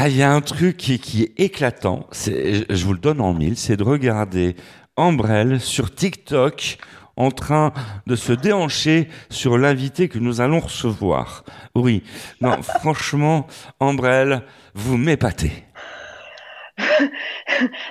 [0.00, 3.20] Ah, il y a un truc qui, qui est éclatant, c'est, je vous le donne
[3.20, 4.54] en mille, c'est de regarder
[4.94, 6.78] Ambrelle sur TikTok
[7.16, 7.72] en train
[8.06, 11.42] de se déhancher sur l'invité que nous allons recevoir.
[11.74, 12.04] Oui,
[12.40, 13.48] non, franchement,
[13.80, 14.42] Ambrelle,
[14.72, 15.64] vous m'épatez.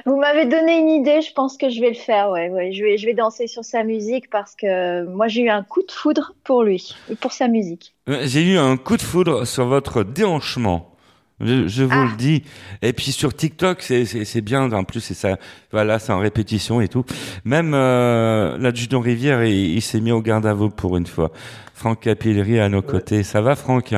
[0.06, 2.30] Vous m'avez donné une idée, je pense que je vais le faire.
[2.30, 2.72] Ouais, ouais.
[2.72, 5.82] Je, vais, je vais danser sur sa musique parce que moi j'ai eu un coup
[5.86, 7.94] de foudre pour lui, pour sa musique.
[8.08, 10.94] Euh, J'ai eu un coup de foudre sur votre déhanchement.
[11.40, 12.08] Je, je vous Ah.
[12.12, 12.44] le dis.
[12.82, 14.72] Et puis sur TikTok, c'est bien.
[14.72, 15.38] En plus, c'est ça.
[15.72, 17.06] Voilà, c'est en répétition et tout.
[17.46, 21.32] Même euh, l'adjudant Rivière, il, il s'est mis au garde à vous pour une fois.
[21.74, 23.22] Franck Capilleri à nos côtés.
[23.24, 23.94] Ça va, Franck?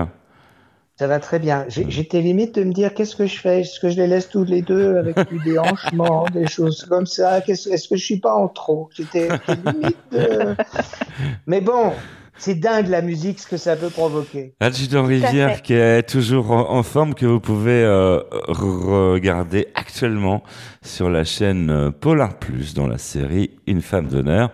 [0.98, 1.64] Ça va très bien.
[1.70, 3.62] J'étais limite de me dire qu'est-ce que je fais?
[3.62, 7.40] Est-ce que je les laisse tous les deux avec du déhanchement, des choses comme ça?
[7.48, 8.90] Est-ce que je suis pas en trop?
[8.94, 9.98] J'étais j'étais limite.
[10.12, 10.56] de-
[11.48, 11.94] Mais bon,
[12.40, 14.54] c'est dingue la musique, ce que ça peut provoquer.
[14.60, 20.44] L'adjudant à Rivière qui est toujours en, forme, que vous pouvez euh, regarder actuellement
[20.82, 24.52] sur la chaîne euh, Polar Plus dans la série Une femme d'honneur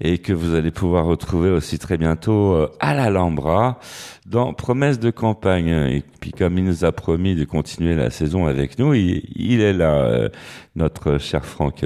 [0.00, 3.78] et que vous allez pouvoir retrouver aussi très bientôt euh, à l'Alhambra
[4.26, 5.68] dans Promesse de campagne.
[5.68, 9.60] Et puis comme il nous a promis de continuer la saison avec nous, il, il
[9.60, 10.28] est là, euh,
[10.74, 11.84] notre cher Franck.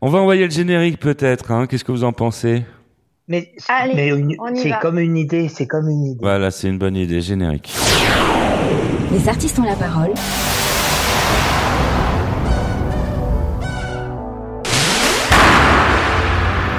[0.00, 2.64] On va envoyer le générique peut-être, hein Qu'est-ce que vous en pensez?
[3.28, 4.76] Mais, Allez, mais une- on y c'est va.
[4.78, 6.18] comme une idée, c'est comme une idée.
[6.22, 7.74] Voilà, c'est une bonne idée, générique.
[9.12, 10.12] Les artistes ont la parole.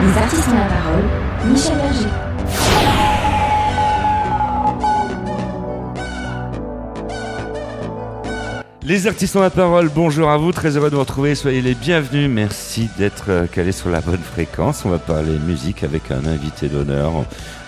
[0.02, 1.03] Les artistes ont la parole.
[1.45, 2.29] Michel Berger.
[8.90, 11.76] Les artistes ont la parole, bonjour à vous, très heureux de vous retrouver, soyez les
[11.76, 14.84] bienvenus, merci d'être euh, calés sur la bonne fréquence.
[14.84, 17.12] On va parler musique avec un invité d'honneur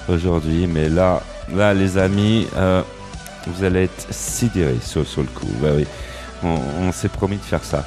[0.10, 1.22] aujourd'hui, mais là,
[1.54, 2.82] là les amis, euh,
[3.46, 5.46] vous allez être sidérés sur, sur le coup.
[5.62, 5.86] Ouais, oui.
[6.42, 7.86] On, on s'est promis de faire ça.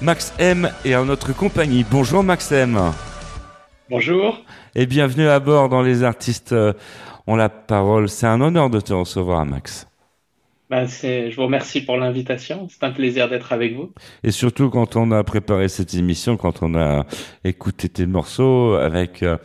[0.00, 1.84] Max M est en notre compagnie.
[1.90, 2.80] Bonjour Max M
[3.90, 4.44] Bonjour.
[4.76, 6.72] et bienvenue à bord dans Les artistes euh,
[7.26, 8.08] ont la parole.
[8.08, 9.88] C'est un honneur de te recevoir Max.
[10.68, 12.66] Ben, je vous remercie pour l'invitation.
[12.68, 13.92] C'est un plaisir d'être avec vous.
[14.24, 17.06] Et surtout quand on a préparé cette émission, quand on a
[17.44, 19.36] écouté tes morceaux avec euh,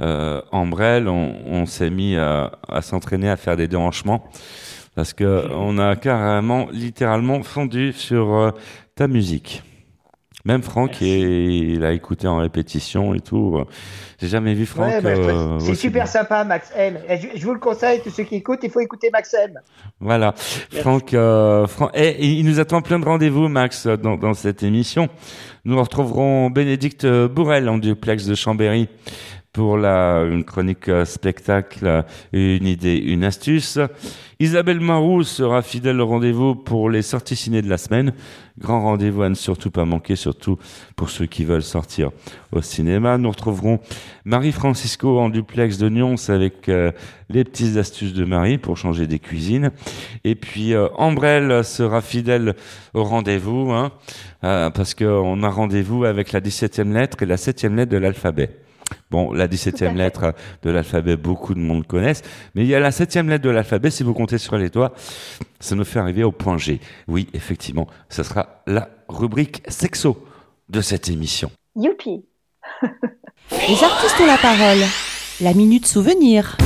[0.00, 4.24] euh, Ambrelle, on, on s'est mis à, à s'entraîner à faire des déhanchements
[4.98, 8.50] parce que on a carrément, littéralement fondu sur euh,
[8.96, 9.62] ta musique.
[10.48, 13.62] Même Franck, et, il a écouté en répétition et tout.
[14.18, 14.88] J'ai jamais vu Franck.
[14.88, 16.10] Ouais, bah, euh, c'est super bien.
[16.10, 16.96] sympa, Max M.
[17.06, 19.60] Et Je, je vous le conseille, tous ceux qui écoutent, il faut écouter Max M.
[20.00, 20.32] Voilà,
[20.72, 24.62] Franck, euh, Franck et, et il nous attend plein de rendez-vous, Max, dans, dans cette
[24.62, 25.10] émission.
[25.66, 28.88] Nous retrouverons Bénédicte Bourrel en duplex de Chambéry
[29.58, 32.02] pour la une chronique euh, spectacle, euh,
[32.32, 33.80] une idée, une astuce.
[34.38, 38.12] Isabelle Marou sera fidèle au rendez-vous pour les sorties ciné de la semaine.
[38.60, 40.58] Grand rendez-vous à ne surtout pas manquer, surtout
[40.94, 42.12] pour ceux qui veulent sortir
[42.52, 43.18] au cinéma.
[43.18, 43.80] Nous retrouverons
[44.24, 46.92] Marie-Francisco en duplex de Nyons avec euh,
[47.28, 49.72] les petites astuces de Marie pour changer des cuisines.
[50.22, 52.54] Et puis Ambrelle sera fidèle
[52.94, 53.90] au rendez-vous, hein,
[54.40, 58.50] parce qu'on a rendez-vous avec la 17e lettre et la 7e lettre de l'alphabet.
[59.10, 59.94] Bon, la Tout à 17e fait.
[59.94, 62.22] lettre de l'alphabet, beaucoup de monde connaissent,
[62.54, 64.92] mais il y a la 7e lettre de l'alphabet, si vous comptez sur les doigts,
[65.60, 66.80] ça nous fait arriver au point G.
[67.06, 70.24] Oui, effectivement, ça sera la rubrique sexo
[70.68, 71.50] de cette émission.
[71.76, 72.24] Youpi
[72.82, 74.84] Les artistes ont la parole.
[75.40, 76.56] La minute souvenir.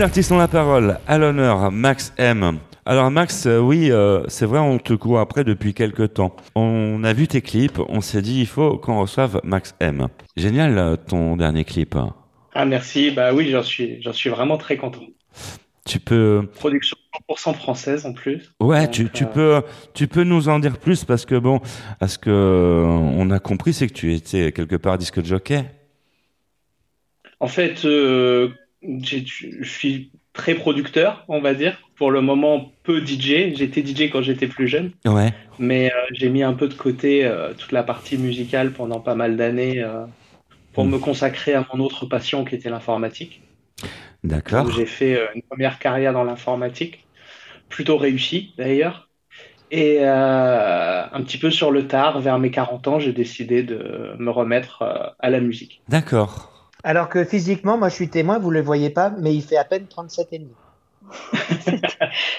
[0.00, 0.98] Les artistes ont la parole.
[1.06, 2.58] À l'honneur, Max M.
[2.86, 6.34] Alors Max, euh, oui, euh, c'est vrai, on te court après depuis quelques temps.
[6.54, 10.08] On a vu tes clips, on s'est dit il faut qu'on reçoive Max M.
[10.38, 11.98] Génial euh, ton dernier clip.
[12.54, 13.10] Ah, merci.
[13.10, 15.02] Bah oui, j'en suis, j'en suis vraiment très content.
[15.84, 16.96] Tu peux, Production
[17.28, 18.54] 100% française en plus.
[18.58, 21.60] Ouais, Donc, tu, tu euh, peux, tu peux nous en dire plus parce que bon,
[22.00, 22.30] à ce que
[22.86, 25.62] on a compris, c'est que tu étais quelque part disque jockey.
[27.38, 28.50] En fait, euh,
[28.82, 31.78] je suis très producteur, on va dire.
[31.96, 33.54] Pour le moment, peu DJ.
[33.54, 35.32] J'étais DJ quand j'étais plus jeune, Ouais.
[35.58, 39.14] mais euh, j'ai mis un peu de côté euh, toute la partie musicale pendant pas
[39.14, 40.04] mal d'années euh,
[40.72, 40.90] pour Mm.
[40.90, 43.42] me consacrer à mon autre passion qui était l'informatique.
[44.24, 44.70] D'accord.
[44.70, 47.04] J'ai fait une première carrière dans l'informatique,
[47.68, 49.08] plutôt réussie d'ailleurs.
[49.72, 54.14] Et euh, un petit peu sur le tard, vers mes 40 ans, j'ai décidé de
[54.18, 55.80] me remettre à la musique.
[55.88, 56.59] D'accord.
[56.84, 59.56] Alors que physiquement, moi je suis témoin, vous ne le voyez pas, mais il fait
[59.56, 60.50] à peine 37 et demi.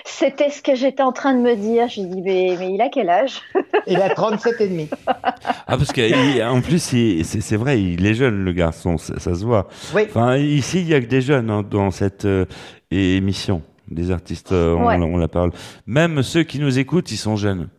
[0.05, 1.87] C'était ce que j'étais en train de me dire.
[1.89, 3.41] J'ai dit, mais, mais il a quel âge?
[3.87, 4.89] Il a 37 et demi.
[5.07, 9.43] Ah parce qu'en plus, c'est c'est vrai, il est jeune le garçon, ça, ça se
[9.43, 9.67] voit.
[9.95, 10.03] Oui.
[10.07, 12.45] Enfin, ici, il y a que des jeunes hein, dans cette euh,
[12.91, 14.97] émission, des artistes, euh, on, Ouais.
[14.97, 15.51] on la parle.
[15.87, 17.69] Même ceux qui nous écoutent, ils sont jeunes.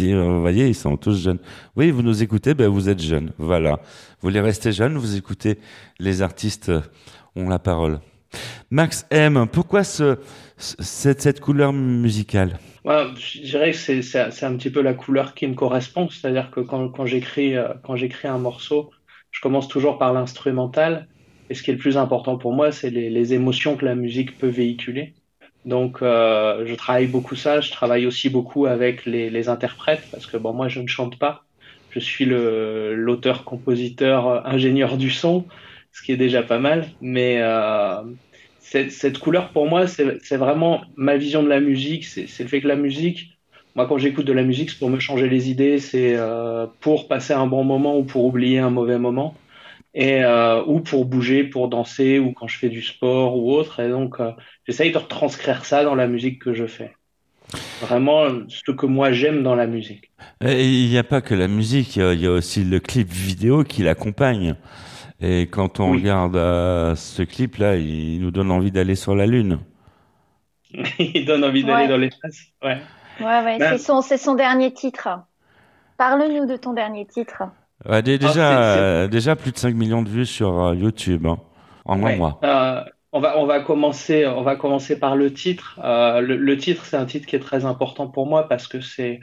[0.00, 1.38] Euh, vous voyez, ils sont tous jeunes.
[1.76, 3.32] Oui, vous nous écoutez, ben vous êtes jeunes.
[3.38, 3.72] Voilà.
[4.20, 5.58] Vous voulez rester jeunes, vous écoutez
[5.98, 6.80] les artistes euh,
[7.36, 8.00] ont la parole.
[8.70, 10.18] Max M, pourquoi ce,
[10.58, 12.58] ce- cette, couleur musicale?
[12.84, 17.06] Je dirais que c'est un petit peu la couleur qui me correspond, c'est-à-dire que quand,
[17.06, 18.90] j'écris euh, quand j'écris un morceau,
[19.30, 21.08] je commence toujours par l'instrumental,
[21.50, 24.38] et ce qui est le plus important pour moi, c'est les émotions que la musique
[24.38, 25.14] peut véhiculer.
[25.64, 30.26] Donc, euh, je travaille beaucoup ça, je travaille aussi beaucoup avec les, les interprètes, parce
[30.26, 31.44] que bon, moi, je ne chante pas,
[31.90, 35.46] je suis l'auteur, compositeur, euh, ingénieur du son,
[35.92, 38.02] ce qui est déjà pas mal, mais euh,
[38.58, 42.04] cette, cette couleur pour moi, c'est vraiment ma vision de la musique.
[42.04, 43.38] C'est le fait que la musique,
[43.74, 47.08] moi quand j'écoute de la musique, c'est pour me changer les idées, c'est euh, pour
[47.08, 49.43] passer un bon moment ou pour oublier un mauvais moment,
[49.94, 53.80] et euh, ou pour bouger, pour danser ou quand je fais du sport ou autre.
[53.80, 54.32] Et donc euh,
[54.66, 56.94] j'essaye de retranscrire ça dans la musique que je fais.
[57.80, 60.10] Vraiment ce que moi j'aime dans la musique.
[60.44, 62.64] Et il n'y a pas que la musique, il y a- il y, a aussi
[62.64, 64.56] le clip vidéo qui l'accompagne.
[65.20, 65.98] Et quand on Oui.
[65.98, 69.60] regarde euh, ce clip-là, il nous donne envie d'aller sur la Lune.
[70.98, 71.88] Il donne envie d'aller Ouais.
[71.88, 72.36] dans l'espace.
[72.62, 72.78] Ouais.
[73.20, 75.08] Ouais, ouais, Ben- c'est son, c'est son dernier titre.
[75.96, 77.44] Parle-nous de ton dernier titre.
[77.88, 81.26] Ouais, dé- déjà, Ah, euh, déjà plus de 5 millions de vues sur euh, YouTube
[81.26, 81.38] hein,
[81.84, 82.40] en un mois.
[82.44, 82.82] Euh,
[83.12, 85.78] on va, on va commencer, on va commencer par le titre.
[85.84, 88.80] Euh, le, le titre, c'est un titre qui est très important pour moi parce que
[88.80, 89.20] c'est,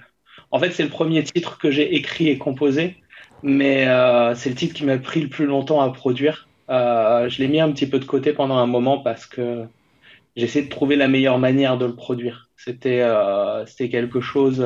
[0.51, 2.97] en fait, c'est le premier titre que j'ai écrit et composé,
[3.41, 6.47] mais euh, c'est le titre qui m'a pris le plus longtemps à produire.
[6.69, 9.65] Je l'ai mis un petit peu de côté pendant un moment parce que
[10.35, 12.49] j'essaie de trouver la meilleure manière de le produire.
[12.57, 13.03] C'était,
[13.67, 14.65] c'était quelque chose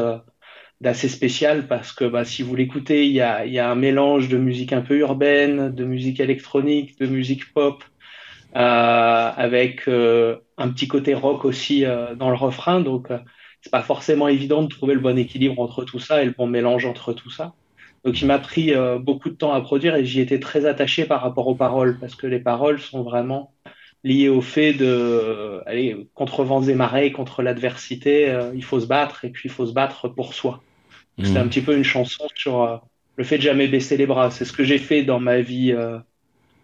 [0.82, 4.30] d'assez spécial parce que bah, si vous l'écoutez, il y a, y a un mélange
[4.30, 7.84] de musique un peu urbaine, de musique électronique, de musique pop,
[8.56, 12.82] euh, avec euh, un petit côté rock aussi euh, dans le refrain.
[12.82, 13.20] Donc, euh,
[13.62, 16.48] c'est pas forcément évident de trouver le bon équilibre entre tout ça et le bon
[16.48, 17.54] mélange entre tout ça.
[18.06, 21.06] Donc, il m'a pris euh, beaucoup de temps à produire et j'y étais très attaché
[21.06, 23.52] par rapport aux paroles parce que les paroles sont vraiment
[24.04, 28.86] liées au fait de, aller contre vents et marées, contre l'adversité, euh, il faut se
[28.86, 30.62] battre et puis il faut se battre pour soi.
[31.18, 31.26] Mhm.
[31.26, 32.78] C'est un petit peu une chanson sur euh,
[33.16, 34.32] le fait de jamais baisser les bras.
[34.32, 35.98] C'est ce que j'ai fait dans ma vie, euh,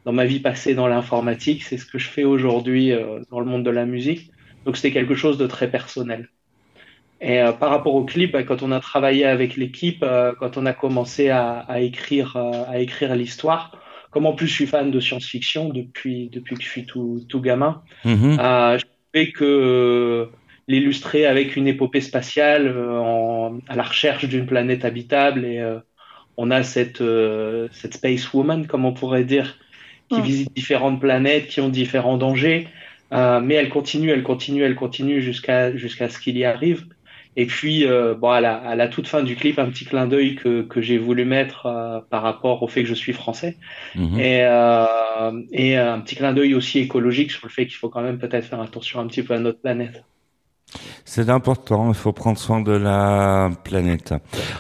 [0.06, 1.64] dans ma vie passée dans l'informatique.
[1.64, 4.32] C'est ce que je fais aujourd'hui euh, dans le monde de la musique.
[4.66, 6.30] Donc c'était quelque chose de très personnel.
[7.22, 10.58] Et euh, par rapport au clip, bah, quand on a travaillé avec l'équipe, euh, quand
[10.58, 13.78] on a commencé à, à écrire, euh, à écrire l'histoire,
[14.10, 17.40] comme en plus je suis fan de science-fiction depuis depuis que je suis tout tout
[17.40, 20.26] gamin, euh, je trouvais que euh,
[20.68, 25.46] l'illustrer avec une épopée spatiale euh, en- à la recherche d'une planète habitable.
[25.46, 25.80] Et euh,
[26.38, 29.58] on a cette euh, cette space woman comme on pourrait dire
[30.10, 32.68] qui visite différentes planètes qui ont différents dangers.
[33.14, 36.86] Euh, mais elle continue elle continue elle continue jusqu'à jusqu'à ce qu'il y arrive.
[37.38, 40.08] Et puis euh, bon à la, à la toute fin du clip un petit clin
[40.08, 43.58] d'œil que que j'ai voulu mettre euh, par rapport au fait que je suis français.
[43.96, 44.20] Mhm.
[44.20, 48.02] et, euh, et un petit clin d'œil aussi écologique sur le fait qu'il faut quand
[48.02, 50.04] même peut-être faire attention un petit peu à notre planète.
[51.06, 54.14] C'est important, il faut prendre soin de la planète.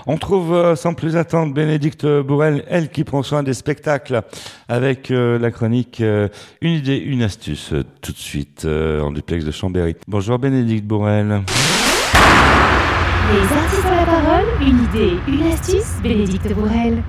[0.07, 4.21] On trouve euh, sans plus attendre Bénédicte Bourrel, elle qui prend soin des spectacles
[4.67, 6.27] avec euh, la chronique euh,
[6.61, 9.95] Une idée, une astuce, tout de suite en duplex de Chambéry.
[10.07, 11.41] Bonjour Bénédicte Bourrel.
[13.31, 17.01] Les artistes ont la parole, une idée, une astuce, Bénédicte Bourrel.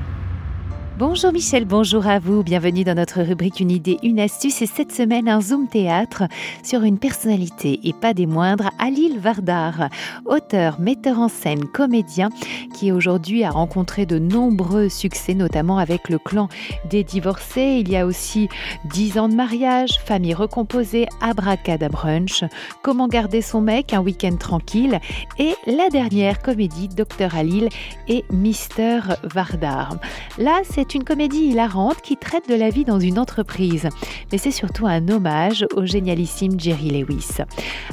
[0.98, 2.42] Bonjour Michel, bonjour à vous.
[2.42, 4.60] Bienvenue dans notre rubrique Une idée, une astuce.
[4.60, 6.24] Et cette semaine, un Zoom théâtre
[6.62, 9.88] sur une personnalité et pas des moindres, Alil Vardar,
[10.26, 12.28] auteur, metteur en scène, comédien,
[12.74, 16.48] qui aujourd'hui a rencontré de nombreux succès, notamment avec le clan
[16.90, 17.78] des divorcés.
[17.80, 18.48] Il y a aussi
[18.90, 22.44] 10 ans de mariage, famille recomposée, abracadabrunch,
[22.82, 25.00] comment garder son mec, un week-end tranquille.
[25.38, 27.70] Et la dernière comédie, Docteur Alil
[28.08, 29.96] et Mister Vardar.
[30.36, 33.88] Là, c'est une comédie hilarante qui traite de la vie dans une entreprise,
[34.30, 37.38] mais c'est surtout un hommage au génialissime Jerry Lewis.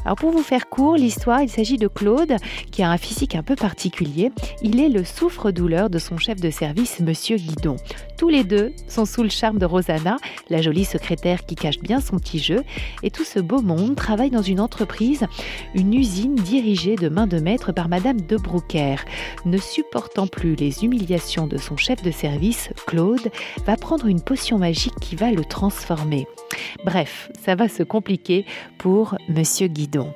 [0.06, 2.36] Alors pour vous faire court, l'histoire, il s'agit de Claude
[2.72, 4.32] qui a un physique un peu particulier.
[4.64, 7.76] Il est le souffre-douleur de son chef de service, Monsieur Guidon.
[8.18, 10.18] Tous les deux sont sous le charme de Rosanna,
[10.50, 12.64] la jolie secrétaire qui cache bien son petit jeu,
[13.04, 15.26] et tout ce beau monde travaille dans une entreprise,
[15.74, 18.96] une usine dirigée de main de maître par Madame de Broucker.
[19.46, 23.32] Ne supportant plus les humiliations de son chef de service, Claude
[23.66, 26.28] va prendre une potion magique qui va le transformer.
[26.86, 28.46] Bref, ça va se compliquer
[28.78, 30.14] pour Monsieur Guidon.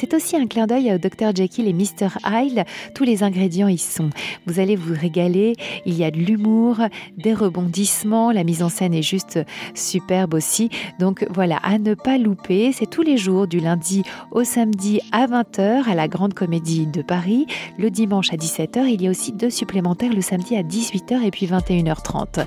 [0.00, 2.64] C'est aussi un clin d'œil au Dr Jekyll et Mr Hyde.
[2.94, 4.08] Tous les ingrédients y sont.
[4.46, 5.56] Vous allez vous régaler.
[5.84, 6.78] Il y a de l'humour,
[7.18, 8.32] des rebondissements.
[8.32, 9.38] La mise en scène est juste
[9.74, 10.70] superbe aussi.
[10.98, 12.72] Donc voilà, à ne pas louper.
[12.72, 17.02] C'est tous les jours du lundi au samedi à 20h à la Grande Comédie de
[17.02, 17.46] Paris.
[17.76, 18.86] Le dimanche à 17h.
[18.86, 22.46] Il y a aussi deux supplémentaires le samedi à 18h et puis 21h30.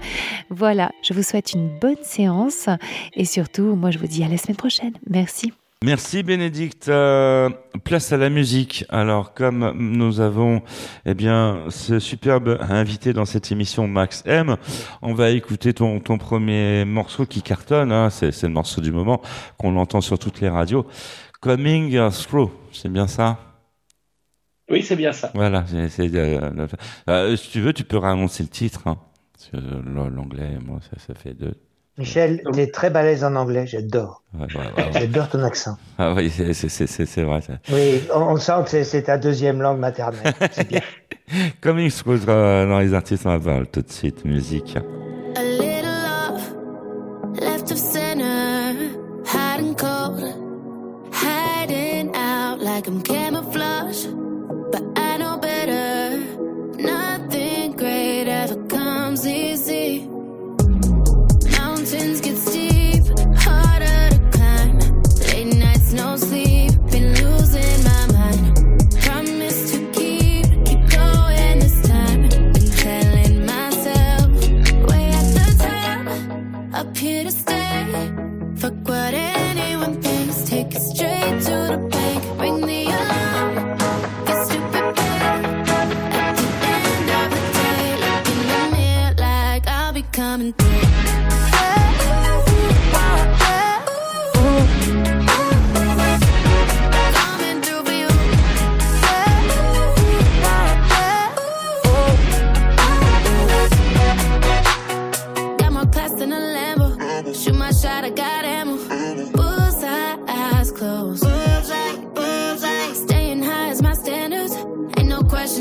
[0.50, 2.68] Voilà, je vous souhaite une bonne séance
[3.14, 4.94] et surtout, moi je vous dis à la semaine prochaine.
[5.08, 5.54] Merci.
[5.84, 6.88] Merci Bénédicte.
[6.88, 7.50] Euh,
[7.84, 8.86] place à la musique.
[8.88, 10.62] Alors comme nous avons
[11.06, 14.56] eh bien ce superbe invité dans cette émission Max M,
[15.02, 17.92] on va écouter ton, ton premier morceau qui cartonne.
[17.92, 19.22] Hein, c'est, c'est le morceau du moment
[19.58, 20.88] qu'on entend sur toutes les radios.
[21.42, 23.38] Coming Through, c'est bien ça?
[24.70, 25.32] Oui, c'est bien ça.
[25.36, 25.66] Voilà.
[25.68, 26.66] C'est, c'est, euh,
[27.10, 28.84] euh, si tu veux, tu peux réannoncer le titre.
[28.86, 29.00] Hein,
[29.34, 29.58] parce que
[29.90, 31.56] l'anglais, moi, ça, ça fait deux.
[31.98, 34.24] Michel, il est très balèze en anglais, j'adore.
[34.34, 34.92] Ouais, ouais, ouais, ouais.
[34.94, 35.78] J'adore ton accent.
[36.00, 37.42] Ah oui, c'est, c'est, c'est, c'est, c'est vrai.
[37.42, 37.54] ça.
[37.72, 40.34] Oui, on, on sent que c'est- ta deuxième langue maternelle.
[40.52, 40.82] C'est bien.
[41.62, 44.76] Coming Through euh, dans les artistes, on va voir tout de suite musique.
[45.36, 48.74] A little love left of center,
[49.26, 50.20] hiding cold,
[51.12, 53.02] hiding out like I'm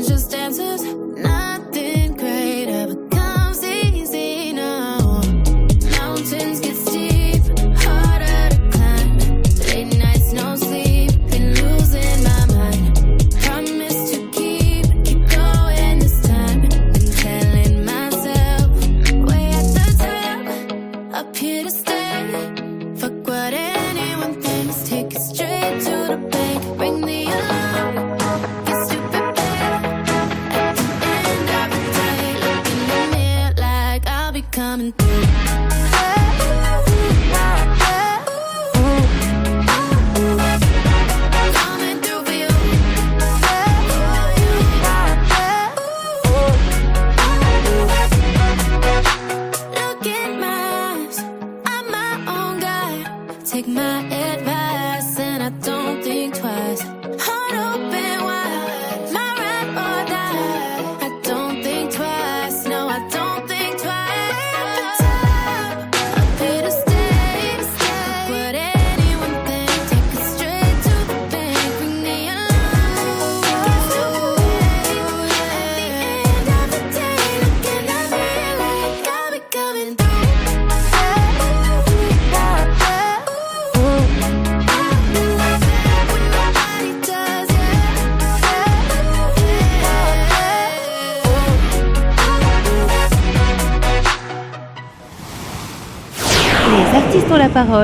[0.07, 1.72] just dances, not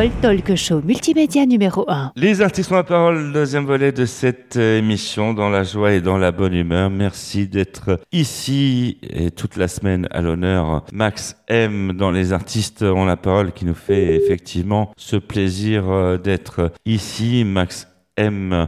[0.08, 2.14] parole, show multimédia numéro 1.
[2.16, 6.00] Les artistes ont la parole, deuxième volet de cette euh, émission, dans la joie et
[6.00, 6.90] dans la bonne humeur.
[6.90, 10.86] Merci d'être ici et toute la semaine à l'honneur.
[10.94, 16.18] Max M dans les artistes ont la parole qui nous fait effectivement ce plaisir euh,
[16.18, 17.44] d'être ici.
[17.44, 17.89] Max
[18.20, 18.68] M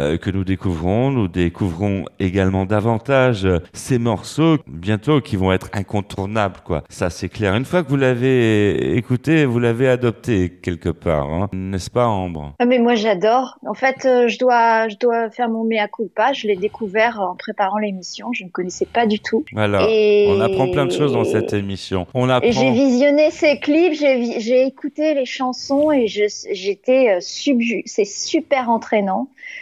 [0.00, 1.10] euh, que nous découvrons.
[1.10, 6.84] Nous découvrons également davantage euh, ces morceaux bientôt qui vont être incontournables, quoi.
[6.88, 7.54] Ça, c'est clair.
[7.56, 11.48] Une fois que vous l'avez écouté, vous l'avez adopté quelque part, hein.
[11.52, 12.54] n'est-ce pas, Ambre?
[12.60, 13.58] Ah, mais moi j'adore.
[13.66, 16.32] En fait, euh, je dois, je dois faire mon mea culpa.
[16.32, 18.28] Je l'ai découvert en préparant l'émission.
[18.32, 19.44] Je ne connaissais pas du tout.
[19.52, 19.86] Voilà.
[19.90, 22.06] Et- On apprend plein de choses dans cette émission.
[22.14, 22.50] On apprend.
[22.52, 27.82] J'ai visionné ses clips, j'ai écouté les chansons et j'étais subju.
[27.86, 28.91] C'est super entraînant.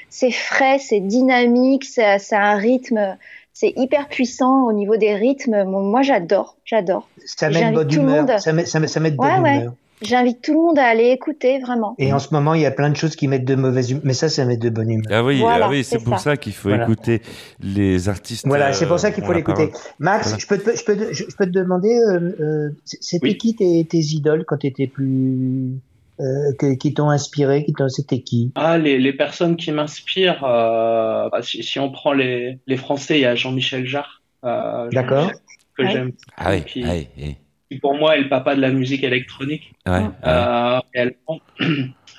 [0.09, 3.17] C'est frais, c'est dynamique, c'est c'est un rythme,
[3.53, 5.65] c'est hyper puissant au niveau des rythmes.
[5.65, 7.09] Moi, moi, j'adore, j'adore.
[7.27, 8.27] Ça met de J'invite bonne tout le humeur.
[8.27, 8.39] monde.
[8.39, 9.57] Ça met, ça met, ça met de Ouais, bonne ouais.
[9.61, 9.73] humeur.
[10.03, 11.95] J'invite tout le monde à aller écouter, vraiment.
[11.99, 14.03] Et en ce moment, il y a plein de choses qui mettent de mauvaise humeur.
[14.07, 15.05] Mais ça, ça met de bonne humeur.
[15.11, 16.31] Ah oui, Voilà, ah oui, c'est c'est pour ça.
[16.31, 16.85] ça qu'il faut Voilà.
[16.85, 17.21] écouter
[17.61, 18.47] les artistes.
[18.47, 19.67] Voilà, c'est pour ça qu'il euh, faut l'écouter.
[19.69, 19.83] parole.
[19.99, 20.39] Max, Voilà.
[20.39, 23.37] je, peux te, je, peux te, je peux te demander, euh, euh, c'était Oui.
[23.37, 25.75] qui tes, tes idoles quand tu étais plus.
[26.21, 28.53] Euh, que- qui t'ont inspiré qui t'ont- C'était qui?
[28.55, 33.19] Ah, les, les personnes qui m'inspirent, euh, bah, si, si on prend les, les Français,
[33.19, 34.21] il y a Jean-Michel Jarre.
[34.45, 35.23] euh, D'accord.
[35.31, 35.41] Jean-Michel,
[35.77, 35.91] Que Ouais.
[35.91, 36.13] j'aime.
[36.37, 37.37] Ah oui, Qui- ah oui,
[37.71, 39.73] qui pour moi est le papa de la musique électronique.
[39.87, 40.03] Ouais.
[40.27, 40.81] Euh.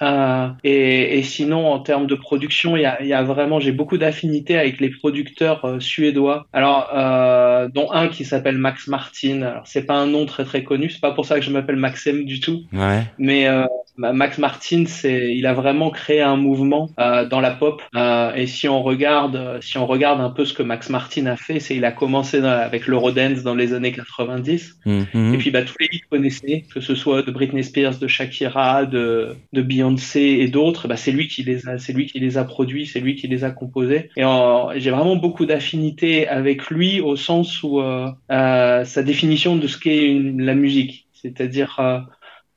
[0.01, 3.59] Euh, et, et sinon, en termes de production, il y a, il y a vraiment,
[3.59, 6.47] j'ai beaucoup d'affinités avec les producteurs euh, suédois.
[6.53, 9.43] Alors, euh, dont un qui s'appelle Max Martin.
[9.43, 10.89] Alors, c'est pas un nom très très connu.
[10.89, 12.63] C'est pas pour ça que je m'appelle Maxem du tout.
[12.73, 13.03] Ouais.
[13.19, 13.65] Mais euh,
[13.97, 17.81] Max Martin, c'est, il a vraiment créé un mouvement euh, dans la pop.
[17.95, 21.25] Euh, et si on regarde, euh, si on regarde un peu ce que Max Martin
[21.27, 24.77] a fait, c'est il a commencé dans- avec l'Eurodance dans les années 90.
[24.85, 25.33] Mhm.
[25.33, 28.85] Et puis bah, tous les hits connaissaient, que ce soit de Britney Spears, de Shakira,
[28.85, 32.37] de, de Beyoncé et d'autres, bah, c'est lui qui les a, c'est lui qui les
[32.37, 34.09] a produits, c'est lui qui les a composés.
[34.17, 39.55] Et euh, j'ai vraiment beaucoup d'affinité avec lui au sens où euh, euh, sa définition
[39.55, 41.77] de ce qu'est la musique, c'est-à-dire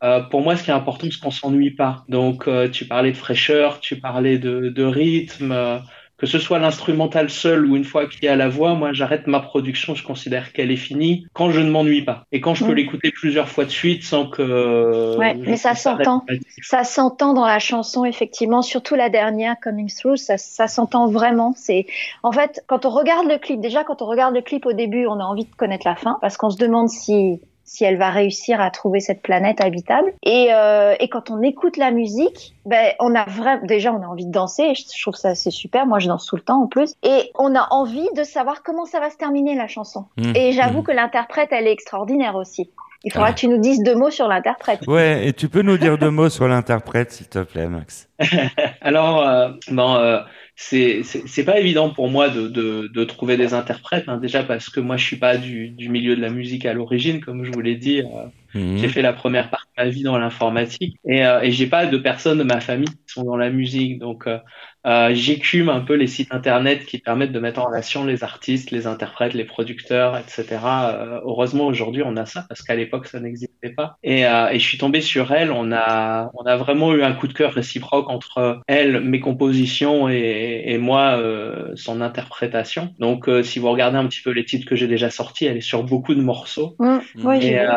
[0.04, 2.04] euh, pour moi, ce qui est important, c'est qu'on s'ennuie pas.
[2.08, 5.78] Donc, euh, tu parlais de fraîcheur, tu parlais de, de rythme, euh,
[6.16, 9.26] que ce soit l'instrumental seul ou une fois qu'il y a la voix, moi, j'arrête
[9.26, 12.24] ma production, je considère qu'elle est finie quand je ne m'ennuie pas.
[12.32, 15.16] Et quand je peux l'écouter plusieurs fois de suite sans que...
[15.16, 16.24] Ouais, mais ça s'entend.
[16.62, 21.52] Ça s'entend dans la chanson, effectivement, surtout la dernière, Coming Through, ça, ça s'entend vraiment.
[21.56, 21.86] C'est,
[22.22, 25.06] en fait, quand on regarde le clip, déjà, quand on regarde le clip au début,
[25.06, 28.10] on a envie de connaître la fin, parce qu'on se demande si, si elle va
[28.10, 30.12] réussir à trouver cette planète habitable.
[30.22, 34.06] Et, euh, et quand on écoute la musique, ben, on a vraiment, déjà, on a
[34.06, 35.86] envie de danser, je trouve ça, c'est super.
[35.86, 36.94] Moi, je danse tout le temps, en plus.
[37.02, 40.04] Et on a envie de savoir comment ça va se terminer, la chanson.
[40.18, 40.32] Mhm.
[40.36, 40.84] Et j'avoue Mhm.
[40.84, 42.70] que l'interprète, elle est extraordinaire aussi.
[43.06, 43.34] Il faudra Ouais.
[43.34, 44.80] que tu nous dises deux mots sur l'interprète.
[44.86, 48.08] Ouais, et tu peux nous dire deux mots sur l'interprète, s'il te plaît, Max?
[48.80, 50.20] Alors, euh, bon, euh,
[50.56, 54.44] c'est c'est c'est pas évident pour moi de, de, de trouver des interprètes, hein, déjà
[54.44, 57.44] parce que moi je suis pas du, du milieu de la musique à l'origine, comme
[57.44, 58.00] je vous l'ai dit.
[58.00, 58.76] euh, Mhm.
[58.76, 61.86] J'ai fait la première partie de ma vie dans l'informatique et, euh, et j'ai pas
[61.86, 64.38] de personnes de ma famille qui sont dans la musique, donc euh,
[64.86, 68.70] euh, j'écume un peu les sites internet qui permettent de mettre en relation les artistes,
[68.70, 70.44] les interprètes, les producteurs, etc.
[70.64, 73.96] Euh, heureusement aujourd'hui on a ça parce qu'à l'époque ça n'existait pas.
[74.02, 75.50] Et, euh, et je suis tombé sur elle.
[75.50, 80.08] On a on a vraiment eu un coup de cœur réciproque entre elle, mes compositions
[80.08, 82.94] et, et moi euh, son interprétation.
[82.98, 85.56] Donc euh, si vous regardez un petit peu les titres que j'ai déjà sortis, elle
[85.56, 86.76] est sur beaucoup de morceaux.
[86.78, 86.98] Mmh.
[87.24, 87.72] Ouais, j'ai Et, euh,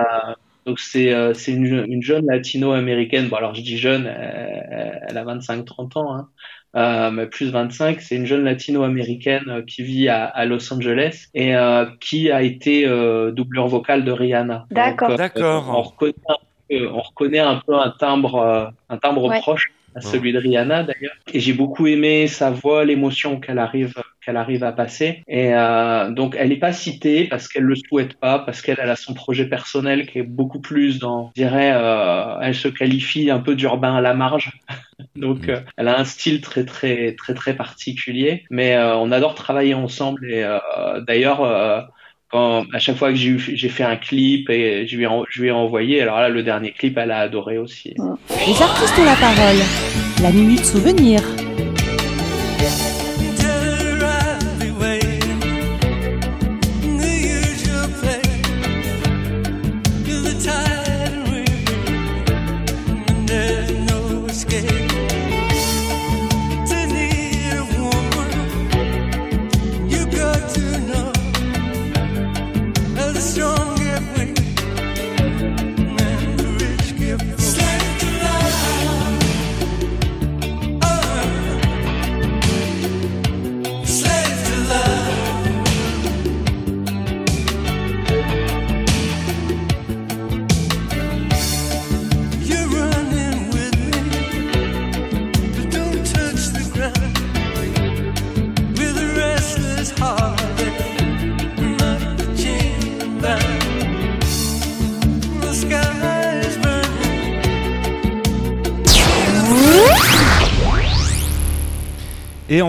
[0.68, 3.30] donc c'est euh, c'est une, une jeune latino-américaine.
[3.30, 6.30] Bon alors je dis jeune, euh, elle a 25-30 ans, hein,
[6.74, 8.02] mais plus 25.
[8.02, 12.42] C'est une jeune latino-américaine euh, qui vit à, à Los Angeles et euh, qui a
[12.42, 14.66] été euh, doubleur vocale de Rihanna.
[14.72, 15.12] D'accord.
[15.12, 15.66] Euh, D'accord.
[15.70, 16.36] On reconnaît un
[16.70, 19.40] peu, on reconnaît un peu un timbre, euh, un timbre Ouais.
[19.40, 21.16] proche à celui de Rihanna d'ailleurs.
[21.34, 23.94] Et j'ai beaucoup aimé sa voix, l'émotion qu'elle arrive
[24.28, 25.24] qu'elle arrive à passer.
[25.28, 28.90] Et euh, donc elle n'est pas citée parce qu'elle le souhaite pas, parce qu'elle elle
[28.90, 33.32] a son projet personnel qui est beaucoup plus dans, je dirais, euh, elle se qualifie
[33.32, 34.52] un peu d'urbain à la marge.
[35.16, 38.44] donc euh, elle a un style très très très très particulier.
[38.50, 41.90] Mais euh, on adore travailler ensemble et euh, d'ailleurs.
[42.32, 46.02] Quand, à chaque fois que j'ai fait un clip et je lui, ai, je envoyé,
[46.02, 47.94] alors là, le dernier clip, elle a adoré aussi.
[48.48, 49.58] Les artistes ont la parole.
[50.22, 51.22] La minute souvenir.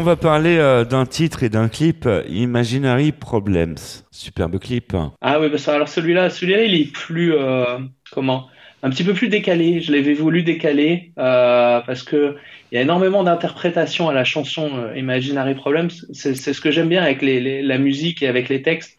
[0.09, 3.77] Va parler euh, d'un titre et d'un clip, euh, Imaginary Problems.
[4.11, 4.97] Superbe clip.
[5.21, 7.79] Ah oui, bah alors celui-là, celui-là, il est plus euh,
[8.11, 8.47] comment?
[8.83, 9.83] Un petit peu plus décalé.
[9.83, 12.37] Je l'avais voulu décaler parce que
[12.71, 15.91] il y a énormément d'interprétations à la chanson Imaginary Problems.
[16.13, 18.97] C'est ce que j'aime bien avec la musique et avec les textes.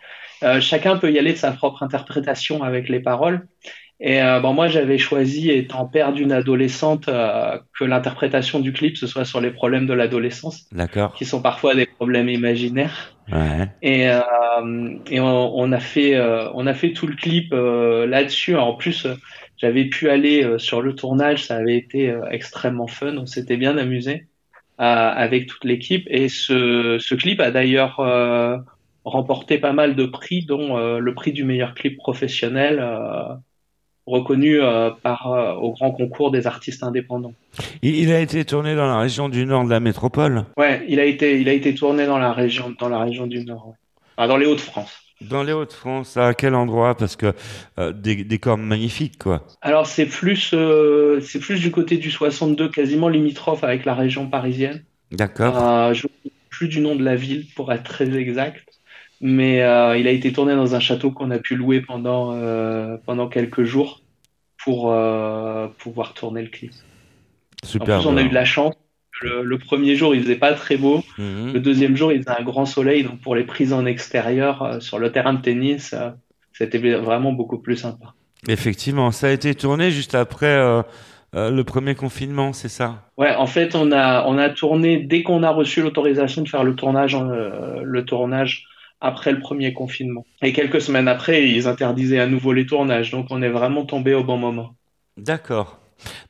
[0.60, 3.48] Chacun peut y aller de sa propre interprétation avec les paroles.
[4.01, 8.95] Et euh, bon, moi, j'avais choisi, étant père d'une adolescente, euh, que l'interprétation du clip
[8.95, 10.69] ce soit sur les problèmes de l'adolescence,
[11.17, 13.13] qui sont parfois des problèmes imaginaires.
[13.29, 13.67] Ouais.
[13.81, 14.21] Et, euh,
[15.12, 18.55] et on, on a fait, euh, on a fait tout le clip euh, là-dessus.
[18.55, 19.05] En plus,
[19.57, 23.17] j'avais pu aller sur le tournage, ça avait été extrêmement fun.
[23.17, 24.27] On s'était bien amusé
[24.77, 26.07] avec toute l'équipe.
[26.09, 27.99] Et ce, ce clip a d'ailleurs
[29.03, 32.81] remporté pas mal de prix, dont le prix du meilleur clip professionnel.
[34.10, 37.34] Reconnu euh, par euh, au grand concours des artistes indépendants.
[37.82, 41.06] Il, a été tourné dans la région du nord de la métropole, Ouais, il a
[41.06, 43.76] été il a été tourné dans la région dans la région du Nord, ouais.
[44.17, 44.93] Enfin, dans les Hauts-de-France.
[45.22, 46.17] dans les Hauts-de-France.
[46.17, 46.95] À quel endroit?
[46.95, 47.34] Parce que
[47.80, 49.48] euh, des décors magnifiques, quoi.
[49.62, 50.54] Alors c'est plus
[51.22, 54.84] c'est plus du côté du 62, quasiment limitrophe avec la région parisienne.
[55.12, 55.58] D'accord.
[55.58, 58.65] Euh, je ne plus du nom de la ville pour être très exact,
[59.21, 62.97] mais euh, il a été tourné dans un château qu'on a pu louer pendant euh,
[63.05, 64.01] pendant quelques jours
[64.63, 66.71] pour euh, pouvoir tourner le clip.
[67.63, 67.99] En Super.
[67.99, 68.73] plus, on a eu de la chance.
[69.21, 71.03] Le, le premier jour, il faisait pas très beau.
[71.17, 71.53] Mhm.
[71.53, 74.97] Le deuxième jour, il faisait un grand soleil, donc pour les prises en extérieur sur
[74.97, 75.93] le terrain de tennis,
[76.53, 78.13] c'était vraiment beaucoup plus sympa.
[78.47, 80.84] Effectivement, ça a été tourné juste après
[81.36, 83.03] euh, le premier confinement, c'est ça?
[83.17, 86.63] Ouais, en fait, on a on a tourné dès qu'on a reçu l'autorisation de faire
[86.63, 88.65] le tournage, euh, le tournage
[89.01, 90.25] après le premier confinement.
[90.41, 94.13] Et quelques semaines après, ils interdisaient à nouveau les tournages, donc on est vraiment tombé
[94.13, 94.75] au bon moment.
[95.17, 95.79] D'accord.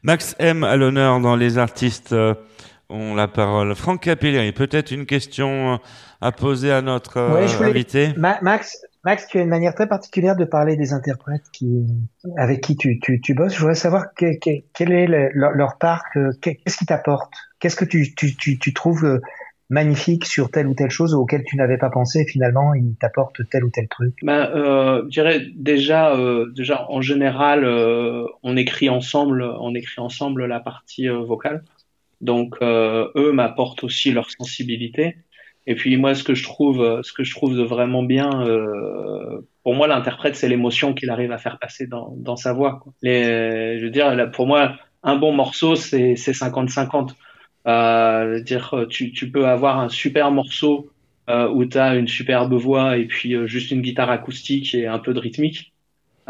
[0.04, 2.34] Max M à l'honneur dans les artistes euh,
[2.90, 3.76] ont la parole.
[3.76, 5.78] Franck Capelleri, peut-être une question euh,
[6.22, 9.50] à poser à notre euh, Ouais, je voulais- invité Ma- Max, Max, tu as une
[9.50, 11.86] manière très particulière de parler des interprètes qui,
[12.38, 13.54] avec qui tu, tu, tu bosses.
[13.54, 16.86] Je voudrais savoir que- que- quel est le- leur, leur part, que- que- qu'est-ce qui
[16.86, 17.32] t'apporte?
[17.60, 19.22] Qu'est-ce que tu, tu, tu, tu trouves euh,
[19.70, 23.64] magnifique sur telle ou telle chose auquel tu n'avais pas pensé finalement il t'apporte tel
[23.64, 28.90] ou tel truc Ben, euh, je dirais déjà, euh, déjà en général, euh, on écrit
[28.90, 31.64] ensemble, on écrit ensemble la partie euh, vocale.
[32.22, 35.18] Donc euh, eux m'apportent aussi leur sensibilité.
[35.68, 39.42] Et puis moi, ce que je trouve, ce que je trouve de vraiment bien, euh,
[39.64, 42.84] pour moi, l'interprète, c'est l'émotion qu'il arrive à faire passer dans, dans sa voix.
[43.04, 47.12] Les, je veux dire, là, pour moi, un bon morceau, c'est 50-50.
[47.68, 50.92] Euh, dire, tu, tu peux avoir un super morceau
[51.30, 54.88] euh, où tu as une superbe voix et puis euh, juste une guitare acoustique et
[54.88, 55.74] un peu de rythmique.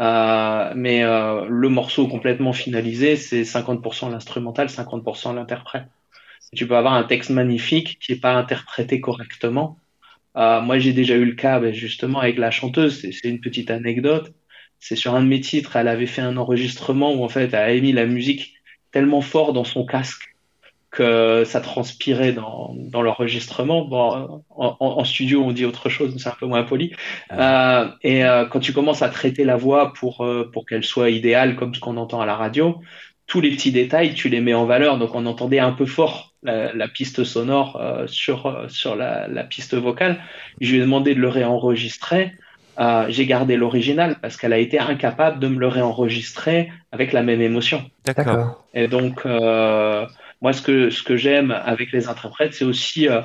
[0.00, 5.84] Euh, mais euh, le morceau complètement finalisé, c'est 50% l'instrumental, 50% l'interprète.
[6.54, 9.78] Tu peux avoir un texte magnifique qui est pas interprété correctement.
[10.36, 13.00] Euh, moi, j'ai déjà eu le cas, ben, justement, avec la chanteuse.
[13.00, 14.32] C'est une petite anecdote.
[14.80, 17.54] C'est sur un de mes titres, elle avait fait un enregistrement où en fait, elle
[17.54, 18.54] avait mis la musique
[18.92, 20.29] tellement fort dans son casque
[20.90, 23.84] que ça transpirait dans, dans l'enregistrement.
[23.84, 26.92] Bon, en, en- en studio, on dit autre chose, c'est un peu moins poli.
[27.32, 31.10] Euh, et euh, quand tu commences à traiter la voix pour, euh, pour qu'elle soit
[31.10, 32.80] idéale comme ce qu'on entend à la radio,
[33.28, 34.98] tous les petits détails, tu les mets en valeur.
[34.98, 39.28] Donc on entendait un peu fort la, la piste sonore euh, sur, euh, sur la,
[39.28, 40.18] la piste vocale.
[40.60, 42.32] Je lui ai demandé de le réenregistrer.
[42.80, 47.22] Euh, j'ai gardé l'original parce qu'elle a été incapable de me le réenregistrer avec la
[47.22, 47.84] même émotion.
[48.04, 48.64] D'accord.
[48.74, 50.06] Et donc, euh,
[50.40, 53.20] moi, ce que, ce que j'aime avec les interprètes, c'est aussi, euh,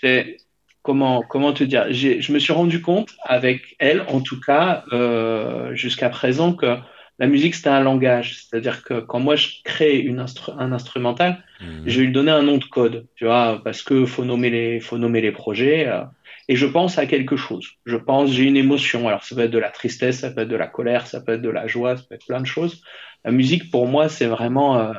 [0.00, 0.36] c'est
[0.82, 5.74] comment, comment te dire, je me suis rendu compte avec elle, en tout cas, euh,
[5.74, 6.76] jusqu'à présent, que
[7.18, 8.36] la musique, c'était un langage.
[8.36, 11.44] C'est-à-dire que quand moi, je crée une instru- un instrumental,
[11.86, 14.80] je vais lui donner un nom de code, tu vois, parce que faut nommer les,
[14.80, 15.86] faut nommer les projets.
[15.88, 16.02] euh,
[16.48, 17.66] et je pense à quelque chose.
[17.86, 19.06] Je pense, j'ai une émotion.
[19.06, 21.32] Alors, ça peut être de la tristesse, ça peut être de la colère, ça peut
[21.34, 22.82] être de la joie, ça peut être plein de choses.
[23.24, 24.92] La musique, pour moi, c'est vraiment euh,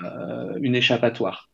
[0.61, 1.49] une échappatoire.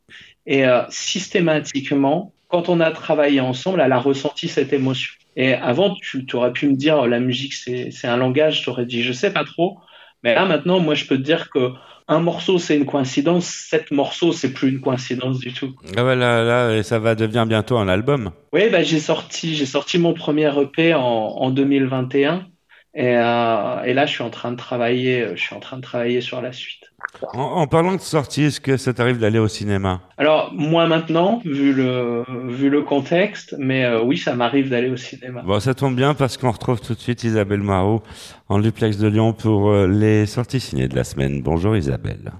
[0.48, 5.14] Et euh, systématiquement, quand on a travaillé ensemble, elle a ressenti cette émotion.
[5.36, 9.04] Et avant, tu aurais pu me dire, la musique, c'est un langage, tu aurais dit,
[9.04, 9.78] je sais pas trop.
[10.24, 11.74] Mais là, maintenant, moi, je peux te dire que
[12.08, 13.46] un morceau, c'est une coïncidence.
[13.46, 15.76] Sept morceaux, c'est plus une coïncidence du tout.
[15.96, 18.32] Ah ouais, là, là, ça va devenir bientôt un album.
[18.54, 22.48] Oui, bah, j'ai sorti, j'ai sorti mon premier EP en, en 2021.
[22.96, 25.84] Et, euh, et là, je suis en train de travailler, je suis en train de
[25.84, 26.92] travailler sur la suite.
[27.34, 31.42] En, en parlant de sortie, est-ce que ça t'arrive d'aller au cinéma Alors, moi maintenant,
[31.44, 35.42] vu le, vu le contexte, mais euh, oui, ça m'arrive d'aller au cinéma.
[35.44, 38.04] Bon, ça tombe bien parce qu'on retrouve tout de suite Isabelle Marot
[38.50, 41.42] en duplex de Lyon pour euh, les sorties ciné de la semaine.
[41.42, 42.32] Bonjour Isabelle.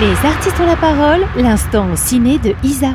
[0.00, 2.94] Les artistes ont la parole, l'instant ciné de Isa.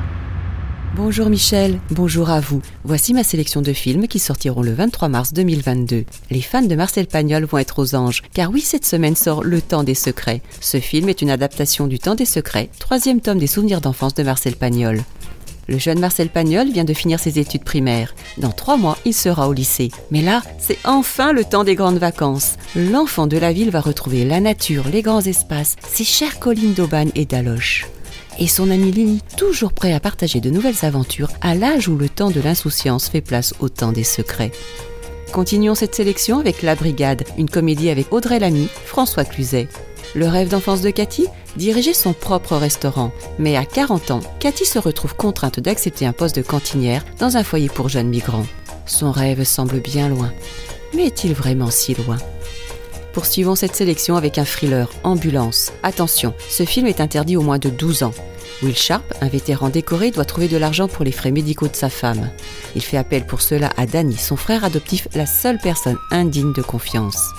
[0.95, 2.62] Bonjour Michel, bonjour à vous.
[2.84, 6.04] Voici ma sélection de films qui sortiront le 23 mars 2022.
[6.32, 9.62] Les fans de Marcel Pagnol vont être aux anges, car oui, cette semaine sort Le
[9.62, 10.41] Temps des Secrets.
[10.60, 14.23] Ce film est une adaptation du Temps des Secrets, troisième tome des souvenirs d'enfance de
[14.23, 15.04] Marcel Pagnol.
[15.67, 18.15] Le jeune Marcel Pagnol vient de finir ses études primaires.
[18.39, 19.91] Dans trois mois, il sera au lycée.
[20.10, 22.56] Mais là, c'est enfin le temps des grandes vacances.
[22.75, 27.12] L'enfant de la ville va retrouver la nature, les grands espaces, ses chères collines d'Aubagne
[27.13, 27.86] et d'Aloche.
[28.39, 32.08] Et son ami Lily, toujours prêt à partager de nouvelles aventures à l'âge où le
[32.08, 34.52] temps de l'insouciance fait place au temps des secrets.
[35.34, 39.67] Continuons cette sélection avec La Brigade, une comédie avec Audrey Lamy, François Cluzet.
[40.15, 43.12] Le rêve d'enfance de Cathy Diriger son propre restaurant.
[43.38, 47.43] Mais à 40 ans, Cathy se retrouve contrainte d'accepter un poste de cantinière dans un
[47.43, 48.45] foyer pour jeunes migrants.
[48.86, 50.32] Son rêve semble bien loin.
[50.95, 52.17] Mais est-il vraiment si loin?
[53.13, 55.74] Poursuivons cette sélection avec un thriller, Ambulance.
[55.84, 58.13] Attention, ce film est interdit au moins de 12 ans.
[58.62, 61.89] Will Sharp, un vétéran décoré, doit trouver de l'argent pour les frais médicaux de sa
[61.89, 62.30] femme.
[62.76, 66.62] Il fait appel pour cela à Danny, son frère adoptif, la seule personne indigne de
[66.62, 67.30] confiance.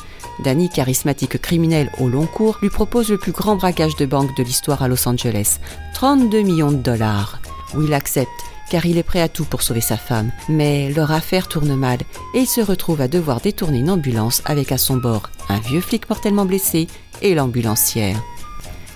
[0.42, 4.42] Danny, charismatique criminel au long cours, lui propose le plus grand braquage de banque de
[4.42, 5.58] l'histoire à Los Angeles.
[5.94, 7.40] 32 millions de dollars.
[7.74, 8.30] Will accepte,
[8.70, 10.30] car il est prêt à tout pour sauver sa femme.
[10.48, 11.98] Mais leur affaire tourne mal
[12.34, 15.80] et il se retrouve à devoir détourner une ambulance avec à son bord un vieux
[15.80, 16.86] flic mortellement blessé
[17.22, 18.22] et l'ambulancière.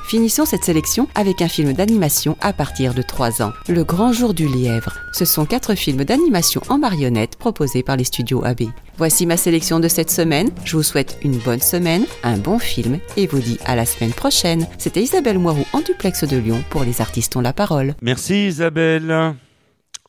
[0.06, 4.34] Finissons cette sélection avec un film d'animation à partir de 3 ans, Le Grand Jour
[4.34, 4.94] du Lièvre.
[5.12, 8.64] Ce sont quatre films d'animation en marionnette proposés par les studios AB.
[8.98, 10.50] Voici ma sélection de cette semaine.
[10.64, 14.12] Je vous souhaite une bonne semaine, un bon film et vous dis à la semaine
[14.12, 14.68] prochaine.
[14.76, 17.94] C'était Isabelle Moirou en duplex de Lyon pour Les Artistes ont la parole.
[18.02, 19.34] Merci Isabelle.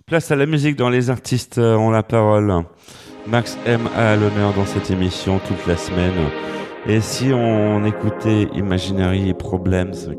[0.07, 2.53] Place à la musique dans Les Artistes ont la parole.
[3.25, 6.29] Max M a l'honneur dans cette émission toute la semaine.
[6.85, 10.15] Et si on écoutait Imaginary Problems?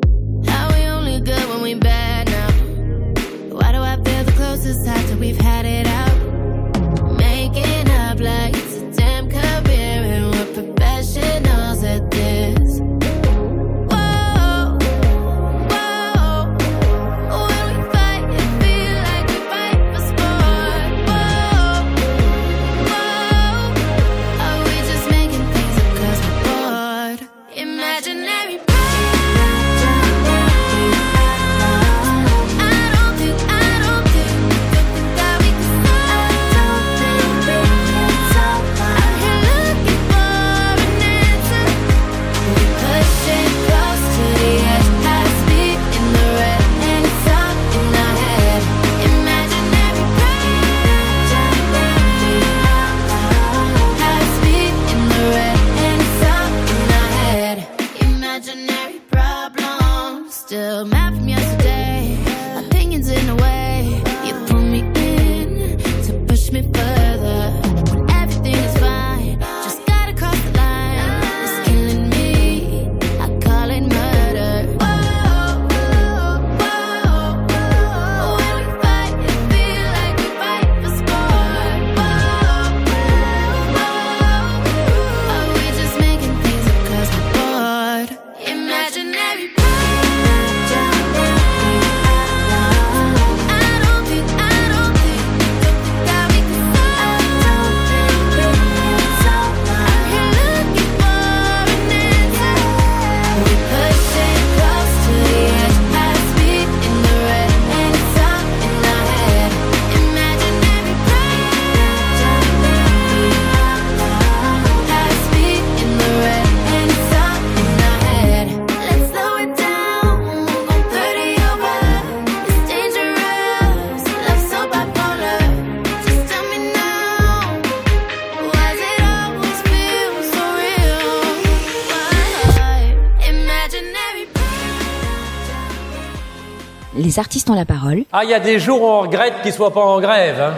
[137.16, 138.04] Les artistes ont la parole.
[138.12, 140.38] Ah, il y a des jours où on regrette qu'ils soient pas en grève.
[140.38, 140.52] Hein.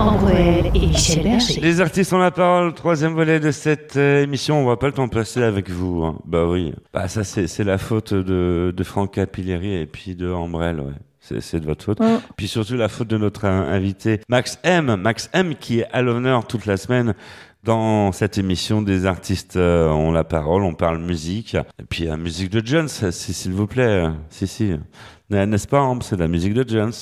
[0.00, 1.60] En Bruel et Michel Berger.
[1.60, 4.58] Les artistes ont la parole, troisième volet de cette euh, émission.
[4.60, 6.02] On va pas le temps passer avec vous.
[6.02, 6.16] hein.
[6.24, 6.74] Bah oui.
[6.92, 10.80] Bah ça c'est la faute de de Franck Capilleri et puis de Ambrel.
[10.80, 10.92] Ouais.
[11.40, 11.98] C'est de votre faute.
[12.36, 14.96] Puis surtout la faute de notre in- invité Max M.
[14.96, 17.14] Max M qui est à l'honneur toute la semaine
[17.64, 20.62] dans cette émission des artistes euh, ont la parole.
[20.62, 21.54] On parle musique.
[21.80, 24.04] Et puis la musique de Jones, si s'il vous plaît.
[24.28, 24.72] Si si.
[25.30, 26.92] N'est- N'est-ce pas C'est la musique de Jones.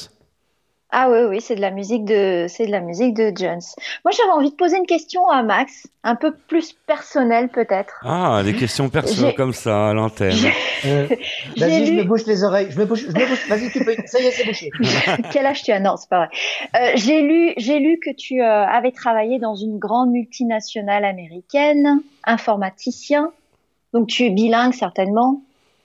[0.94, 3.62] Ah oui, oui, c'est de la musique de, c'est de la musique de Jones.
[4.04, 7.94] Moi, j'avais envie de poser une question à Max, un peu plus personnelle peut-être.
[8.04, 10.36] Ah, des questions perso comme ça à l'antenne.
[10.84, 11.06] Euh,
[11.56, 12.68] J'ai Vas-y, je lu- me bouche les oreilles.
[12.70, 13.48] Je me bouche, je me bouche.
[13.48, 13.94] Vas-y, tu peux.
[14.04, 14.70] Ça y est, c'est bouché.
[15.32, 15.80] Quel âge tu as?
[15.80, 16.28] Non, c'est pas vrai.
[16.76, 22.00] Euh, j'ai lu, j'ai lu que tu euh, avais travaillé dans une grande multinationale américaine,
[22.24, 23.30] informaticien.
[23.94, 25.40] Donc tu es bilingue certainement.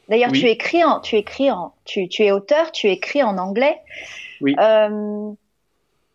[0.09, 0.39] D'ailleurs, Oui.
[0.41, 3.77] tu écris en, tu écris en, tu, tu es auteur, tu écris en anglais.
[4.41, 4.55] Oui.
[4.59, 5.31] Euh,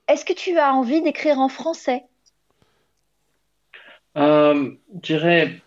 [0.09, 2.05] Est-ce que tu as envie d'écrire en français?
[4.17, 5.63] Euh, je dirais,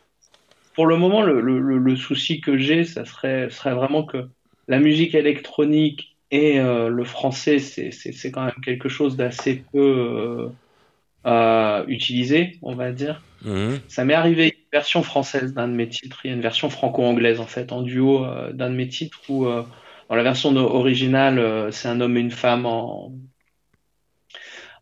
[0.76, 4.30] pour le moment, le, le- le- le souci que j'ai, ça serait, serait vraiment que
[4.68, 9.64] la musique électronique et euh, le français, c'est, c'est, c'est quand même quelque chose d'assez
[9.72, 10.50] peu euh,
[11.28, 13.22] euh, utilisé, on va dire.
[13.44, 13.80] Mhm.
[13.88, 16.70] Ça m'est arrivé une version française d'un de mes titres, il y a une version
[16.70, 19.64] franco-anglaise en fait, en duo euh, d'un de mes titres où euh,
[20.10, 23.14] dans la version originale, euh, c'est un homme et une femme en,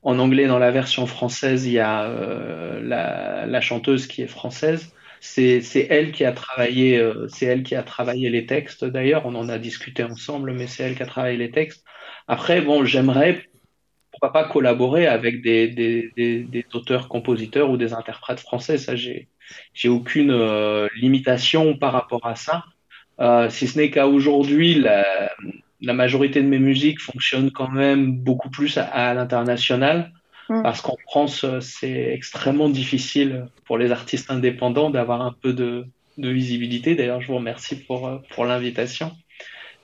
[0.01, 0.47] en anglais.
[0.47, 4.93] Dans la version française, il y a euh, la, la chanteuse qui est française.
[5.21, 9.25] C'est, elle qui a travaillé, euh, c'est elle qui a travaillé les textes d'ailleurs.
[9.25, 11.85] On en a discuté ensemble, mais c'est elle qui a travaillé les textes.
[12.27, 13.45] Après, bon, j'aimerais
[14.11, 18.77] pourquoi pas collaborer avec des, des, des, des auteurs, compositeurs ou des interprètes français.
[18.77, 19.29] Ça, j'ai,
[19.73, 22.65] j'ai aucune euh, limitation par rapport à ça.
[23.23, 25.31] Euh, si ce n'est qu'à aujourd'hui, la,
[25.81, 30.11] la majorité de mes musiques fonctionnent quand même beaucoup plus à, à l'international.
[30.49, 30.61] Mm.
[30.61, 35.85] Parce qu'en France, euh, c'est extrêmement difficile pour les artistes indépendants d'avoir un peu de,
[36.17, 36.95] de visibilité.
[36.95, 39.13] D'ailleurs, je vous remercie pour, euh, pour l'invitation.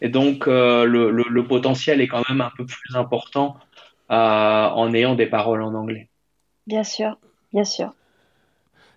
[0.02, 3.58] Et donc, euh, le, le, le potentiel est quand même un peu plus important
[4.12, 4.16] euh,
[4.82, 6.10] en ayant des paroles en anglais.
[6.68, 7.18] Bien sûr,
[7.54, 7.94] bien sûr.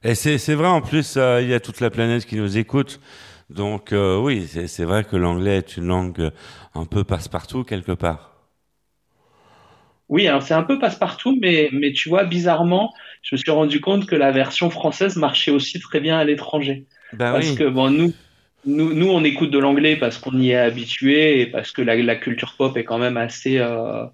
[0.05, 3.01] Et c'est vrai, en plus, euh, il y a toute la planète qui nous écoute.
[3.55, 6.31] Donc euh, oui, c'est vrai que l'anglais est une langue euh,
[6.75, 8.33] un peu passe-partout quelque part.
[10.09, 13.81] Oui, alors c'est un peu passe-partout, mais, mais tu vois, bizarrement, je me suis rendu
[13.81, 16.87] compte que la version française marchait aussi très bien à l'étranger.
[17.13, 17.55] Bah Parce oui.
[17.55, 18.13] que bon, nous,
[18.67, 21.97] nous, nous, on écoute de l'anglais parce qu'on y est habitué et parce que la,
[21.97, 24.05] la culture pop est quand même assez euh,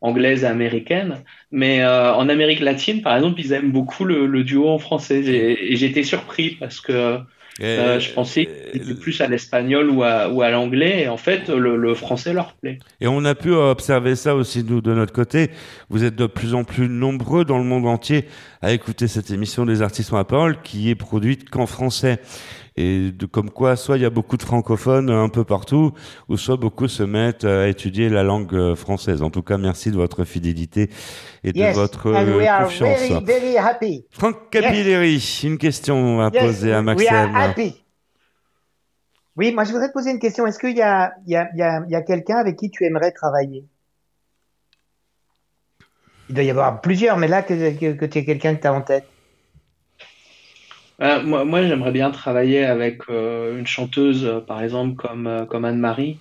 [0.00, 1.22] anglaise et américaine.
[1.52, 5.20] Mais euh, en Amérique latine, par exemple, ils aiment beaucoup le, le duo en français.
[5.24, 7.18] Et, et j'étais surpris parce que
[7.62, 8.48] euh, je pensais
[9.00, 11.02] plus à l'espagnol ou à, ou à l'anglais.
[11.02, 12.78] Et en fait, le, le français leur plaît.
[13.00, 15.50] Et on a pu observer ça aussi, nous, de notre côté.
[15.88, 18.24] Vous êtes de plus en plus nombreux dans le monde entier
[18.62, 22.18] à écouter cette émission des artistes ont la parole qui est produite qu'en français.
[22.76, 25.92] Et de, comme quoi, soit il y a beaucoup de francophones un peu partout,
[26.28, 29.22] ou soit beaucoup se mettent à étudier la langue euh, française.
[29.22, 30.90] En tout cas, merci de votre fidélité
[31.44, 33.08] et de Yes, votre confiance.
[33.08, 34.06] very, very happy.
[34.10, 37.30] Franck Capilleri, une question à Yes, poser à Maxime.
[39.36, 40.46] Oui, moi je voudrais te poser une question.
[40.46, 42.56] Est-ce qu'il y a, il y a, il y a, il y a quelqu'un avec
[42.56, 43.64] qui tu aimerais travailler?
[46.28, 48.66] Il doit y avoir plusieurs, mais là que, que, que tu es quelqu'un que tu
[48.66, 49.13] as en tête.
[51.02, 55.64] Euh, moi, moi j'aimerais bien travailler avec euh, une chanteuse, euh, par exemple, comme, comme
[55.64, 56.18] Anne-Marie,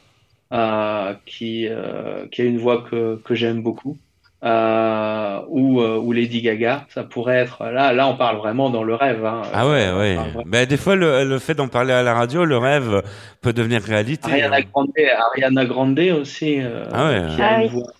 [0.51, 3.97] euh, qui, euh, qui a une voix que, que j'aime beaucoup,
[4.43, 6.85] euh, ou, euh, ou Lady Gaga.
[6.89, 7.63] Ça pourrait être.
[7.65, 9.23] Là, là, on parle vraiment dans le rêve.
[9.25, 9.43] Hein.
[9.53, 10.15] Ah ouais, ouais.
[10.15, 13.03] vraiment- Ben, des fois, le, le fait d'en parler à la radio, le rêve
[13.41, 14.29] peut devenir réalité.
[14.31, 14.89] Ariana Grande,
[15.31, 17.21] Ariana Grande aussi, euh, Ah ouais.
[17.35, 17.67] qui a Ah une oui.
[17.69, 17.91] voix,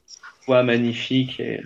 [0.47, 1.61] voix magnifique et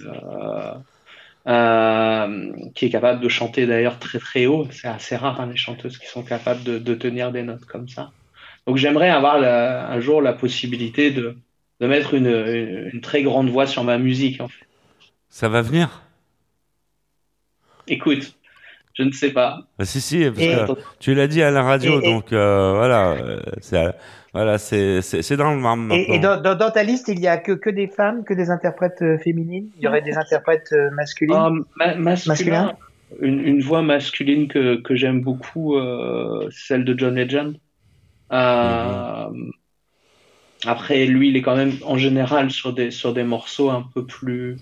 [1.48, 4.68] euh, qui est capable de chanter d'ailleurs très très haut.
[4.72, 7.88] C'est assez rare hein, les chanteuses qui sont capables de, de tenir des notes comme
[7.88, 8.12] ça.
[8.66, 11.38] Donc j'aimerais avoir la- un jour la possibilité de,
[11.80, 14.42] de mettre une, une, une très grande voix sur ma musique.
[14.42, 14.66] En fait.
[15.30, 16.02] Ça va venir?
[17.88, 18.38] Écoute,
[18.94, 19.60] je ne sais pas.
[19.78, 22.74] Bah, Si, si, parce Et- que tu l'as dit à la radio, Et- donc euh,
[22.76, 23.94] voilà, euh, c'est
[24.38, 27.52] voilà, c'est dans le marbre Et, dans, dans, dans ta liste, il y a que,
[27.54, 29.70] que des femmes, que des interprètes euh, féminines?
[29.78, 31.36] Il y aurait des interprètes euh, masculines?
[31.36, 32.78] Ah, ma- masculin, Masculin
[33.22, 37.58] une, une voix masculine que, que j'aime beaucoup, euh, c'est celle de John Legend.
[38.34, 39.30] Euh,
[40.66, 44.06] Après, lui, il est quand même en général sur des, sur des morceaux un peu
[44.06, 44.58] plus,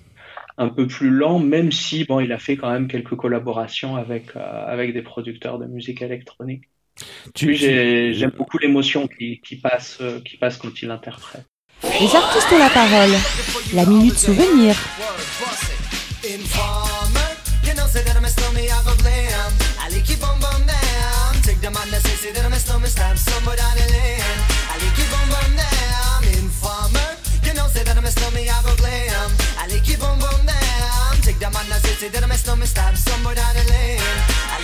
[0.57, 4.35] un peu plus lents, même si bon, il a fait quand même quelques collaborations avec,
[4.35, 6.65] euh, avec des producteurs de musique électronique.
[7.33, 10.89] Tu- Lui, tu- j'ai- j'aime beaucoup l'émotion qui, qui passe, euh, qui passe quand il
[10.91, 11.45] interprète.
[11.83, 13.11] Les artistes ont la parole.
[13.73, 14.75] La minute souvenir.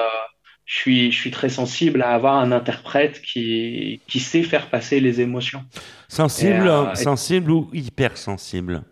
[0.65, 4.99] je suis, je suis très sensible à avoir un interprète qui, qui sait faire passer
[4.99, 5.63] les émotions.
[6.07, 8.83] Sensible, Et, euh, et- sensible ou hypersensible?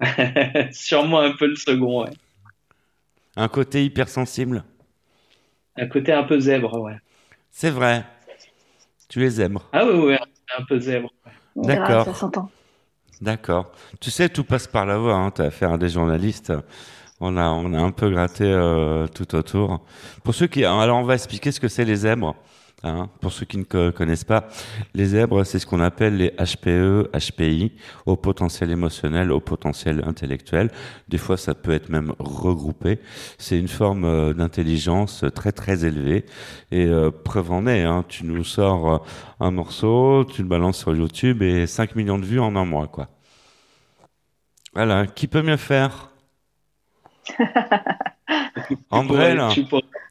[0.72, 2.10] Sûrement un peu le second, ouais.
[3.36, 4.64] Un côté hypersensible?
[5.76, 6.96] Un côté un peu zèbre, ouais.
[7.50, 8.04] C'est vrai.
[9.08, 9.58] Tu les aimes.
[9.72, 10.16] Ah oui, oui,
[10.58, 11.10] un peu zèbre.
[11.62, 12.04] D'accord.
[12.04, 12.50] Ça s'entend.
[13.20, 13.72] D'accord.
[14.00, 15.14] Tu sais, tout passe par la voix.
[15.14, 15.30] Hein.
[15.30, 16.52] Tu as affaire à des journalistes.
[17.20, 19.80] On a, on a un peu gratté euh, tout autour.
[20.22, 22.36] Pour ceux qui, alors on va expliquer ce que c'est les zèbres.
[22.84, 24.46] Hein, pour ceux qui ne co- connaissent pas,
[24.94, 27.72] les zèbres, c'est ce qu'on appelle les HPE, HPI,
[28.06, 30.70] au potentiel émotionnel, au potentiel intellectuel.
[31.08, 33.00] Des fois, ça peut être même regroupé.
[33.36, 36.24] C'est une forme euh, d'intelligence très très élevée.
[36.70, 38.98] Et euh, preuve en est, hein, tu nous sors euh,
[39.40, 42.86] un morceau, tu le balances sur YouTube et 5 millions de vues en un mois,
[42.86, 43.08] quoi.
[44.74, 46.10] Voilà, qui peut mieux faire?
[48.90, 49.34] André,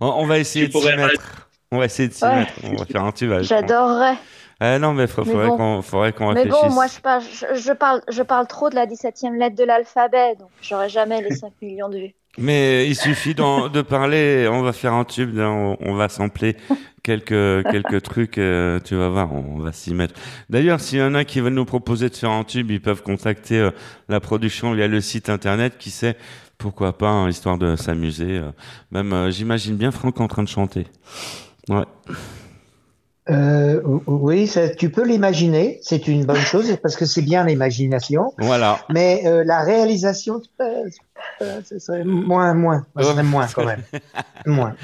[0.02, 1.37] on, on va essayer de s'y mettre.
[1.72, 2.36] On va essayer de s'y Ouais.
[2.40, 2.52] mettre.
[2.64, 3.32] On va faire un tube.
[3.32, 4.16] avec- J'adorerais.
[4.60, 6.62] Ah non, mais il faudrait qu'on faudrait qu'on Mais réfléchisse.
[6.70, 9.64] bon, moi, je parle, je, je parle, je parle trop de la 17e lettre de
[9.64, 12.16] l'alphabet, donc j'aurai jamais les 5 millions de vues.
[12.40, 16.56] Mais il suffit de parler, on va faire un tube, là, on, on va sampler
[17.04, 20.16] quelques, quelques trucs, euh, tu vas voir, on, va s'y mettre.
[20.50, 23.04] D'ailleurs, s'il y en a qui veulent nous proposer de faire un tube, ils peuvent
[23.04, 23.72] contacter euh,
[24.10, 26.16] la production via le site internet, qui sait,
[26.58, 28.38] pourquoi pas, hein, histoire de s'amuser.
[28.40, 28.52] euh.
[28.92, 30.88] même, euh, j'imagine bien Franck en train de chanter.
[31.70, 31.86] Ouais.
[33.30, 38.34] Euh, oui, ça, tu peux l'imaginer, c'est une bonne chose parce que c'est bien l'imagination.
[38.38, 38.80] Voilà.
[38.90, 40.90] Mais euh, la réalisation, euh,
[41.66, 43.84] ce serait moins, moins, ce serait moins quand même,
[44.46, 44.76] moins.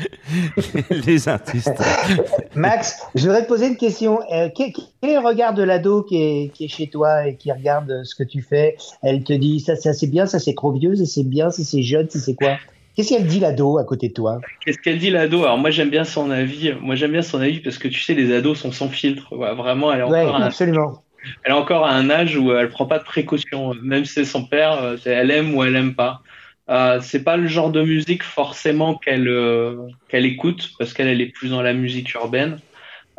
[0.89, 1.71] Les artistes.
[2.55, 4.19] Max, je voudrais te poser une question.
[4.33, 4.71] Euh, quel,
[5.03, 8.13] est le regard de l'ado qui est, qui est chez toi et qui regarde ce
[8.13, 8.75] que tu fais?
[9.01, 11.63] Elle te dit ça, ça c'est bien, ça c'est trop vieux, ça c'est bien, ça
[11.63, 12.57] c'est jeune, ça c'est quoi?
[12.95, 15.43] Qu'est-ce qu'elle dit l'ado à côté de toi Qu'est-ce qu'elle dit l'ado?
[15.43, 16.73] Alors moi j'aime bien son avis.
[16.79, 19.29] Moi j'aime bien son avis parce que tu sais les ados sont sans filtre.
[19.29, 19.53] quoi.
[19.55, 21.03] Vraiment, elle est Ouais, encore à un, absolument.
[21.43, 23.73] elle est encore à un âge où elle prend pas de précautions.
[23.81, 26.21] Même si c'est son père, euh, elle aime ou elle aime pas.
[26.69, 29.75] Euh, c'est pas le genre de musique forcément qu'elle euh,
[30.07, 32.59] qu'elle écoute parce qu'elle elle est plus dans la musique urbaine.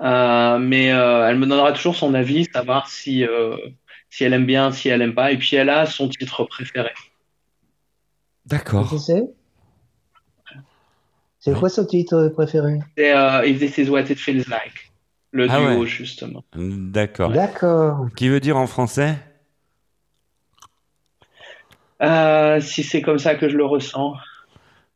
[0.01, 3.57] Euh, mais euh, elle me donnera toujours son avis, savoir si euh,
[4.09, 5.33] si elle aime bien, si elle aime pas.
[5.33, 6.91] Et puis elle a son titre préféré.
[8.47, 8.89] D'accord.
[8.99, 9.25] C'est
[11.53, 12.79] quoi son titre préféré?
[12.97, 14.91] C'est euh, If This Is What It Feels Like,
[15.33, 15.87] le Ah duo ouais.
[15.87, 16.43] justement.
[16.57, 17.31] D'accord.
[17.31, 18.07] D'accord.
[18.17, 19.17] Qui veut dire en français?
[22.03, 24.15] Euh, si c'est comme ça que je le ressens.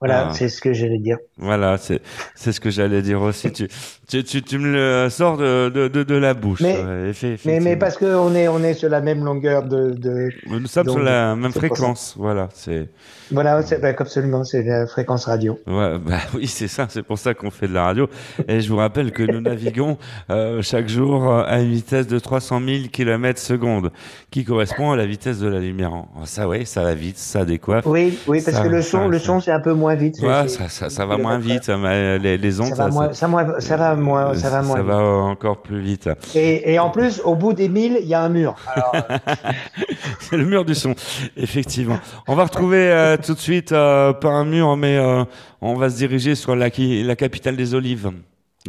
[0.01, 0.33] Voilà, Ah.
[0.35, 1.19] c'est ce que j'allais dire.
[1.39, 2.01] Voilà, c'est
[2.35, 3.53] c'est ce que j'allais dire aussi.
[3.53, 3.69] Tu,
[4.09, 4.73] tu, tu, tu me
[5.05, 6.61] le sors de, de, de, de la bouche.
[6.63, 9.91] Mais- ouais, Mais, mais parce qu'on est, on est sur la même longueur de.
[9.91, 10.31] de...
[10.47, 12.15] Nous sommes sur la même fréquence.
[12.17, 12.89] Voilà, c'est.
[13.31, 15.59] Voilà, c'est bah, absolument, c'est la fréquence radio.
[15.67, 16.87] Ouais, bah oui, c'est ça.
[16.89, 18.09] C'est pour ça qu'on fait de la radio.
[18.49, 19.99] Et je vous rappelle que nous naviguons
[20.31, 23.91] euh, chaque jour euh, à une vitesse de 300 000 km secondes,
[24.31, 25.93] qui correspond à la vitesse de la lumière.
[25.95, 27.85] Oh, Ça, ouais, ça va vite, ça décoiffe.
[27.85, 30.17] Oui, oui, parce Ça- que le son, ça- le son, c'est un peu moins vite.
[30.23, 31.69] Ouais, ça, ça, ça va moins vite.
[31.69, 34.77] Les, les ondes, Ça va moins- ça va moins, ça va moins.
[34.77, 34.91] ça vite.
[34.91, 36.09] va encore plus vite.
[36.35, 38.57] Et, et en plus, au bout des milles, il y a un mur.
[38.67, 38.93] Alors,
[40.21, 40.95] C'est le mur du son,
[41.37, 41.99] effectivement.
[42.27, 45.25] On va retrouver euh, tout de suite, euh, pas un mur, mais euh,
[45.61, 48.11] on va se diriger sur la, capitale des olives.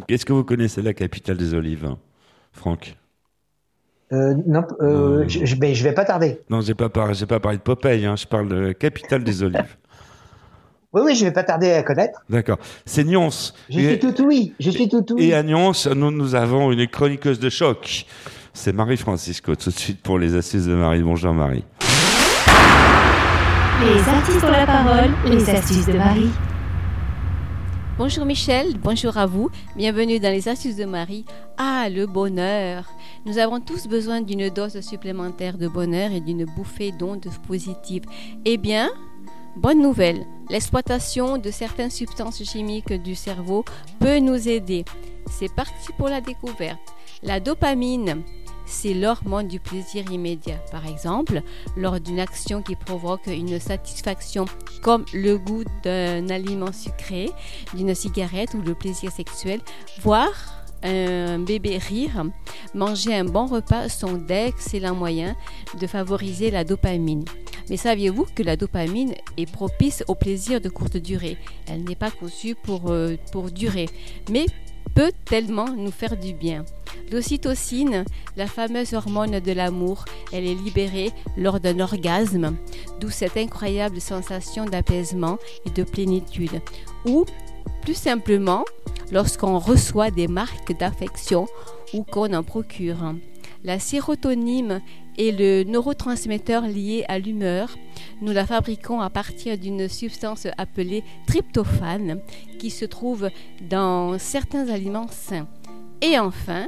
[0.07, 1.95] Est-ce que vous connaissez la capitale des olives,
[2.51, 2.95] Franck?
[4.11, 6.39] Euh, non, euh, je, je, ben, je vais pas tarder.
[6.49, 9.77] Non, j'ai pas pas parlé de Popeye, hein, je parle de capitale des olives.
[10.91, 12.19] Oui, oui, je vais pas tarder à connaître.
[12.29, 12.57] D'accord.
[12.83, 13.29] C'est Nyons.
[13.69, 14.53] Je Et- suis tout oui.
[14.59, 15.25] Je suis tout oui.
[15.25, 18.07] Et à Nyons, nous, nous avons une chroniqueuse de choc.
[18.53, 21.03] C'est Marie Francisco, tout de suite pour les astuces de Marie.
[21.03, 21.63] Bonjour Marie.
[23.81, 26.29] Les artistes ont la parole, les astuces de Marie.
[27.99, 29.49] Bonjour Michel, bonjour à vous.
[29.75, 31.25] Bienvenue dans les astuces de Marie.
[31.57, 32.85] Ah, le bonheur.
[33.25, 38.03] Nous avons tous besoin d'une dose supplémentaire de bonheur et d'une bouffée d'ondes positives.
[38.45, 38.89] Eh bien,
[39.59, 40.25] bonne nouvelle.
[40.49, 43.65] L'exploitation de certaines substances chimiques du cerveau
[43.99, 44.85] peut nous aider.
[45.29, 46.79] C'est parti pour la découverte.
[47.23, 48.23] La dopamine,
[48.65, 50.59] c'est l'hormone du plaisir immédiat.
[50.71, 51.41] Par exemple,
[51.75, 54.45] lors d'une action qui provoque une satisfaction
[54.81, 57.29] comme le goût d'un aliment sucré,
[57.73, 59.59] d'une cigarette ou le plaisir sexuel,
[60.01, 62.25] voir un bébé rire,
[62.73, 65.35] manger un bon repas sont d'excellents moyens
[65.79, 67.25] de favoriser la dopamine.
[67.69, 71.37] Mais saviez-vous que la dopamine est propice au plaisir de courte durée?
[71.67, 73.87] Elle n'est pas conçue pour, euh, pour durer,
[74.31, 74.45] mais
[74.95, 76.65] peut tellement nous faire du bien.
[77.11, 78.05] L'ocytocine,
[78.35, 82.55] la fameuse hormone de l'amour, elle est libérée lors d'un orgasme,
[82.99, 86.61] d'où cette incroyable sensation d'apaisement et de plénitude.
[87.05, 87.25] Ou,
[87.81, 88.65] plus simplement,
[89.11, 91.47] lorsqu'on reçoit des marques d'affection
[91.93, 93.15] ou qu'on en procure.
[93.63, 94.81] La sérotonine
[95.17, 97.75] est le neurotransmetteur lié à l'humeur.
[98.21, 102.21] Nous la fabriquons à partir d'une substance appelée tryptophane
[102.57, 103.29] qui se trouve
[103.69, 105.47] dans certains aliments sains.
[106.01, 106.67] Et enfin,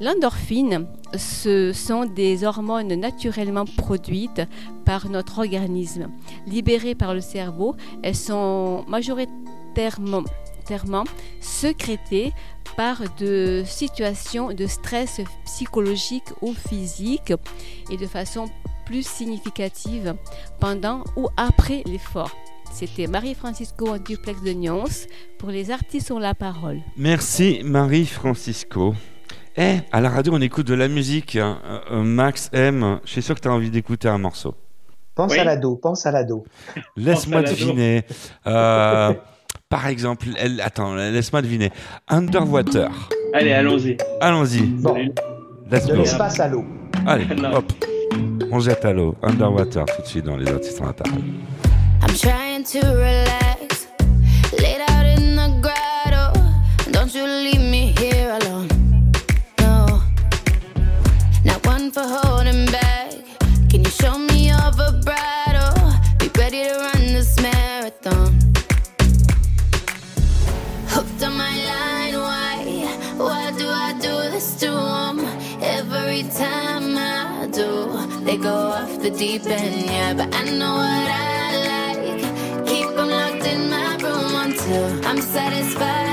[0.00, 4.42] l'endorphine, ce sont des hormones naturellement produites
[4.84, 6.08] par notre organisme.
[6.48, 10.24] Libérées par le cerveau, elles sont majoritairement
[11.40, 12.32] sécrétées
[12.76, 17.32] par de situations de stress psychologique ou physique
[17.90, 18.46] et de façon
[18.86, 20.14] plus significative
[20.60, 22.30] pendant ou après l'effort.
[22.72, 24.84] C'était Marie-Francisco en duplex de Nyons
[25.38, 26.80] pour les artistes ont la parole.
[26.96, 28.94] Merci Marie Francisco.
[29.56, 31.34] Eh, à la radio, on écoute de la musique.
[31.36, 31.58] hein.
[31.64, 34.54] Euh, euh, Max M, je suis sûr que tu as envie d'écouter un morceau.
[35.16, 35.38] Pense Oui.
[35.38, 36.44] à l'ado, pense à l'ado.
[36.96, 38.04] Laisse-moi deviner.
[38.46, 39.12] Euh,
[39.68, 41.70] par exemple, elle- attends, laisse-moi deviner.
[42.08, 42.88] Underwater.
[43.34, 43.96] Allez, allons-y.
[44.20, 44.62] Allons-y.
[44.62, 44.96] Bon,
[45.70, 46.64] Let's de l'espace à l'eau.
[47.06, 47.56] Allez, Non.
[47.56, 47.72] hop.
[48.50, 49.14] On jette à l'eau.
[49.22, 51.20] Underwater tout de suite dans les artistes en parole.
[52.00, 53.88] I'm trying to relax,
[54.58, 56.40] laid out in the grotto.
[56.90, 58.68] Don't you leave me here alone.
[59.60, 60.00] No,
[61.44, 63.12] not one for holding back.
[63.68, 65.37] Can you show me your vibrato?
[74.38, 75.18] I do this to 'em?
[75.60, 77.70] Every time I do,
[78.24, 80.14] they go off the deep end, yeah.
[80.14, 82.66] But I know what I like.
[82.70, 86.07] Keep 'em locked in my room until I'm satisfied,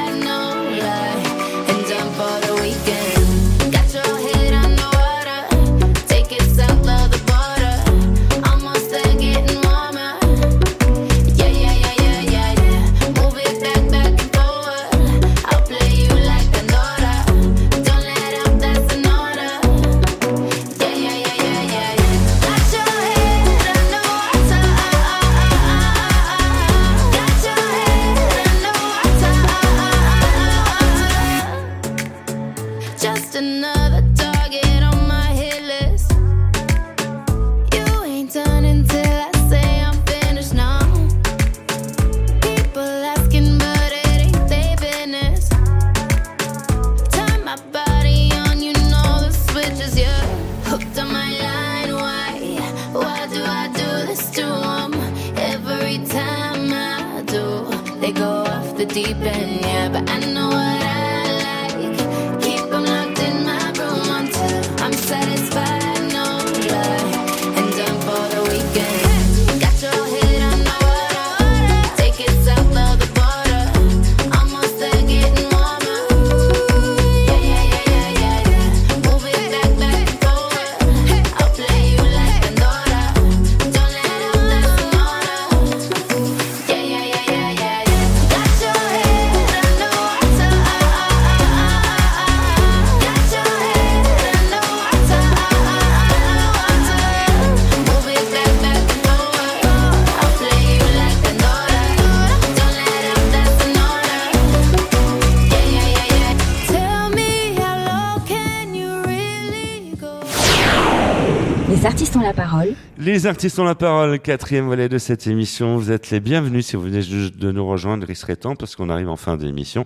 [112.26, 112.73] la parole.
[112.97, 115.78] Les artistes ont la parole, quatrième volet de cette émission.
[115.78, 118.07] Vous êtes les bienvenus si vous venez juste de nous rejoindre.
[118.09, 119.86] Il serait temps parce qu'on arrive en fin d'émission.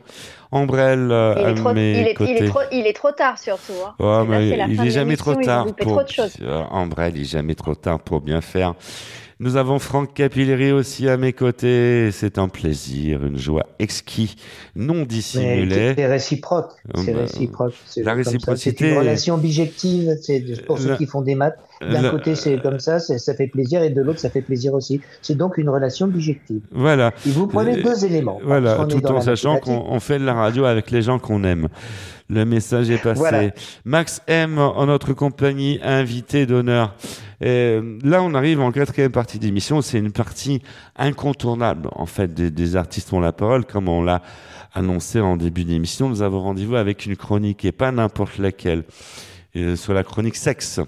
[0.51, 3.11] Ambrelle euh, Il à est, trop, mes il, est, il, est trop, il est trop
[3.11, 3.73] tard surtout.
[3.99, 4.25] hein.
[4.27, 6.33] Mais la il fin est de jamais trop tard pour trop de choses.
[6.41, 8.73] Euh, Ambrelle, il est jamais trop tard pour bien faire.
[9.41, 12.09] Nous avons Franck Capilleri aussi à mes côtés.
[12.11, 14.35] C'est un plaisir, une joie exquis,
[14.75, 15.93] non Mais dissimulée.
[15.95, 16.71] C'est réciproque.
[16.95, 17.73] C'est Euh, réciproque.
[17.97, 20.17] La réciprocité- C'est une relation bijective.
[20.21, 21.57] C'est pour ceux La- qui font des maths.
[21.82, 24.99] D'un côté, c'est comme ça, ça fait plaisir, et de l'autre, ça fait plaisir aussi.
[25.21, 26.61] C'est donc une relation bijective.
[26.71, 27.13] Voilà.
[27.25, 28.39] Et vous prenez Euh, deux éléments.
[28.43, 31.67] Voilà, tout en sachant qu'on on fait de la radio avec les gens qu'on aime.
[32.30, 33.19] Le message est passé.
[33.19, 33.49] Voilà.
[33.86, 36.95] Max M en notre compagnie, invité d'honneur.
[37.41, 39.82] Et là, on arrive en quatrième partie d'émission.
[39.82, 40.61] C'est une partie
[40.97, 44.21] incontournable, en fait, des, des artistes ont la parole, comme on l'a
[44.73, 46.09] annoncé en début d'émission.
[46.09, 48.84] Nous avons rendez-vous avec une chronique et pas n'importe laquelle.
[49.55, 50.80] Et sur la chronique sexe.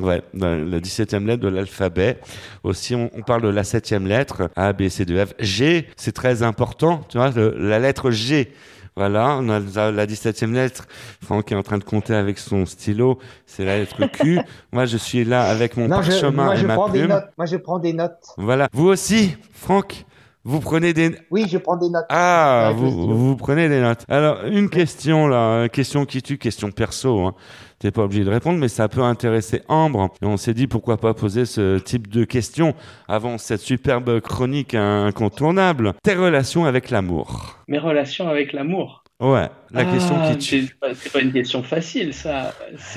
[0.00, 2.18] Ouais, la la 17e lettre de l'alphabet.
[2.64, 5.34] Aussi, on, on parle de la septième lettre, A, B, C, D, F.
[5.38, 8.52] G, c'est très important, tu vois, le- la lettre G.
[8.96, 10.86] Voilà, on a la- la 17e lettre.
[11.22, 13.18] Franck est en train de compter avec son stylo.
[13.46, 14.40] C'est la lettre Q.
[14.72, 17.10] Moi, je suis là avec mon parchemin moi, et je ma prends des plume.
[17.10, 17.24] notes.
[17.38, 18.18] Moi, je prends des notes.
[18.36, 18.68] Voilà.
[18.72, 20.04] Vous aussi, Franck,
[20.44, 21.16] vous prenez des...
[21.30, 22.04] Oui, je prends des notes.
[22.08, 24.04] Ah, vous, vous prenez des notes.
[24.08, 27.20] Alors, une question là, question qui tue, question perso.
[27.26, 27.34] Hein.
[27.80, 30.10] T'es pas obligé de répondre, mais ça peut intéresser Ambre.
[30.20, 32.74] Et on s'est dit pourquoi pas poser ce type de questions
[33.08, 35.94] avant cette superbe chronique incontournable.
[36.02, 37.56] Tes relations avec l'amour.
[37.68, 39.02] Mes relations avec l'amour.
[39.18, 40.76] Ouais, la question Ah, qui tue.
[40.94, 42.54] C'est pas, une question facile, ça.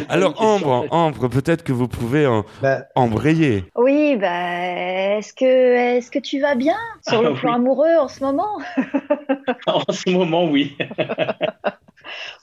[0.10, 0.90] Alors question Ambre, facile.
[0.92, 3.66] Ambre, peut-être que vous pouvez en- Bah, embrayer.
[3.76, 6.78] Oui, bah, est-ce que, est-ce que tu vas bien
[7.08, 7.40] sur Ah, le oui.
[7.40, 8.58] plan amoureux en ce moment?
[9.68, 10.76] En ce moment, oui.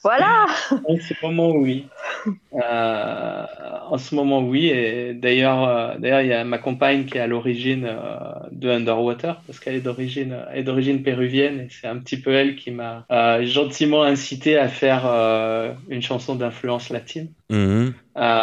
[0.02, 0.46] Voilà.
[0.88, 1.86] En ce moment, oui.
[2.54, 3.44] Euh,
[3.88, 4.66] en ce moment, oui.
[4.66, 8.18] Et d'ailleurs, euh, d'ailleurs, il y a ma compagne qui est à l'origine euh,
[8.50, 12.32] de Underwater parce qu'elle est d'origine, elle est d'origine péruvienne et c'est un petit peu
[12.32, 17.28] elle qui m'a euh, gentiment incité à faire euh, une chanson d'influence latine.
[17.50, 17.92] Mhm.
[18.16, 18.40] Euh,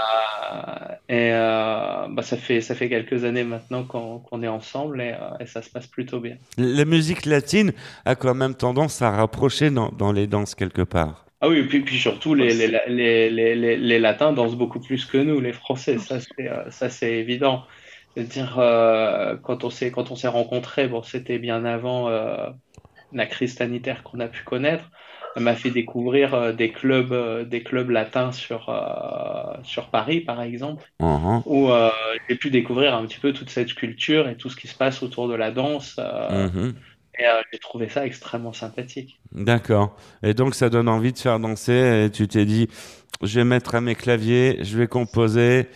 [1.09, 5.11] et euh, bah, ça fait ça fait quelques années maintenant qu'on qu'on est ensemble et,
[5.11, 6.37] euh, et ça se passe plutôt bien.
[6.57, 7.73] La musique latine
[8.05, 11.26] a quand même tendance à rapprocher dans, dans les danses quelque part.
[11.39, 14.79] Ah oui, et puis, puis surtout, les, les, les, les, les, les Latins dansent beaucoup
[14.79, 17.63] plus que nous, les Français, ça c'est, euh, ça c'est évident.
[18.15, 22.49] C'est-à-dire, euh, quand on s'est, quand on s'est rencontrés, bon, c'était bien avant euh,
[23.11, 24.89] la crise sanitaire qu'on a pu connaître.
[25.35, 30.21] Elle m'a fait découvrir euh, des clubs, euh, des clubs latins sur, euh, sur Paris,
[30.21, 31.43] par exemple, Mhm.
[31.45, 31.91] où euh,
[32.29, 35.03] j'ai pu découvrir un petit peu toute cette culture et tout ce qui se passe
[35.03, 35.95] autour de la danse.
[35.99, 36.75] euh, Mhm.
[37.19, 39.19] Et euh, j'ai trouvé ça extrêmement sympathique.
[39.31, 39.95] D'accord.
[40.23, 42.67] Et donc ça donne envie de faire danser et tu t'es dit,
[43.23, 45.67] je vais mettre à mes claviers, je vais composer.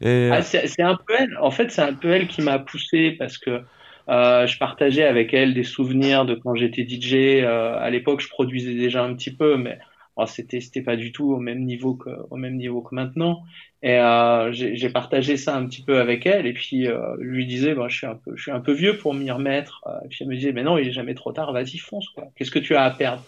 [0.00, 0.30] Et...
[0.32, 1.36] Ah, c'est un peu elle.
[1.40, 3.62] En fait, c'est un peu elle qui m'a poussé parce que
[4.08, 7.14] euh, je partageais avec elle des souvenirs de quand j'étais DJ.
[7.42, 9.78] Euh, à l'époque, je produisais déjà un petit peu, mais
[10.16, 13.42] bon, c'était c'était pas du tout au même niveau que au même niveau que maintenant.
[13.84, 16.46] Et euh, j'ai partagé ça un petit peu avec elle.
[16.46, 18.72] Et puis euh, je lui disais, bah, je suis un peu je suis un peu
[18.72, 19.84] vieux pour m'y remettre.
[19.86, 21.52] Euh, Et puis elle me disait, mais non, il est jamais trop tard.
[21.52, 22.06] Vas-y, fonce.
[22.34, 23.22] Qu'est-ce que tu as à perdre?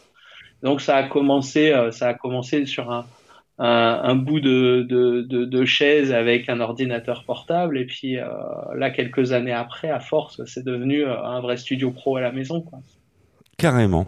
[0.63, 3.05] Donc ça a commencé ça a commencé sur un
[3.59, 7.77] un, bout de, de, de, de chaise avec un ordinateur portable.
[7.79, 12.21] Et puis là, quelques années après, à force, c'est devenu un vrai studio pro à
[12.23, 12.61] la maison.
[12.63, 12.81] Quoi.
[13.57, 14.07] Carrément.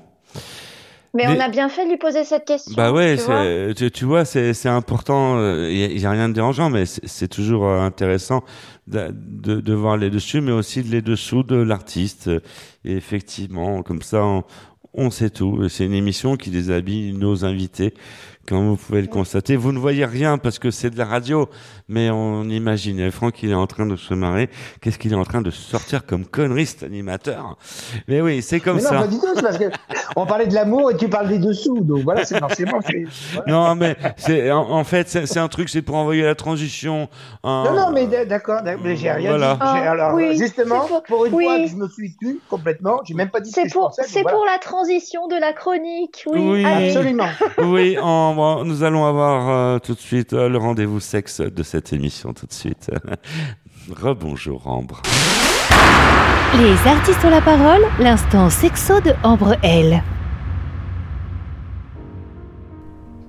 [1.14, 2.74] Mais on a bien fait de lui poser cette question.
[2.76, 3.42] Bah ouais, tu vois.
[3.42, 5.38] c'est- tu, tu vois, c'est important.
[5.68, 8.44] Il n'y a, rien de dérangeant, mais c'est toujours euh, intéressant
[8.86, 12.30] de, de, de voir les dessus, mais aussi les dessous de l'artiste.
[12.84, 14.44] Et effectivement, comme ça, on,
[14.94, 15.68] on sait tout.
[15.68, 17.94] C'est une émission qui déshabille nos invités,
[18.48, 19.56] comme vous pouvez le constater.
[19.56, 21.48] Vous ne voyez rien parce que c'est de la radio,
[21.88, 22.98] mais on imagine.
[23.00, 24.48] Et Franck, il est en train de se marrer.
[24.80, 27.56] Qu'est-ce qu'il est en train de sortir comme connerie, cet animateur?
[28.08, 28.98] Mais oui, c'est comme mais non, ça.
[29.00, 29.64] pas du tout, c'est parce que
[30.16, 31.80] on parlait de l'amour et tu parles des dessous.
[31.80, 32.78] Donc voilà, c'est forcément.
[33.34, 33.52] voilà.
[33.52, 37.08] Non, mais c'est en, en fait c'est un truc, c'est pour envoyer la transition.
[37.44, 39.54] Non, non, mais d'accord, mais j'ai rien Voilà.
[39.54, 39.60] dit.
[39.62, 41.44] Ah, Alors, oui, justement, c'est pour- pour une oui.
[41.44, 43.74] fois que je me suis tu complètement, j'ai même pas dit ce que C'est je
[43.74, 44.36] pour, c'est voilà.
[44.36, 46.24] pour la transition de la chronique.
[46.26, 46.64] Oui, Oui.
[46.64, 46.88] allez.
[46.88, 47.28] Absolument.
[47.58, 51.92] Oui, en- nous allons avoir euh, tout de suite euh, le rendez-vous sexe de cette
[51.92, 52.90] émission tout de suite.
[53.90, 55.02] Rebonjour Ambre.
[56.60, 60.02] Les artistes ont la parole, l'instant sexo de Ambre L.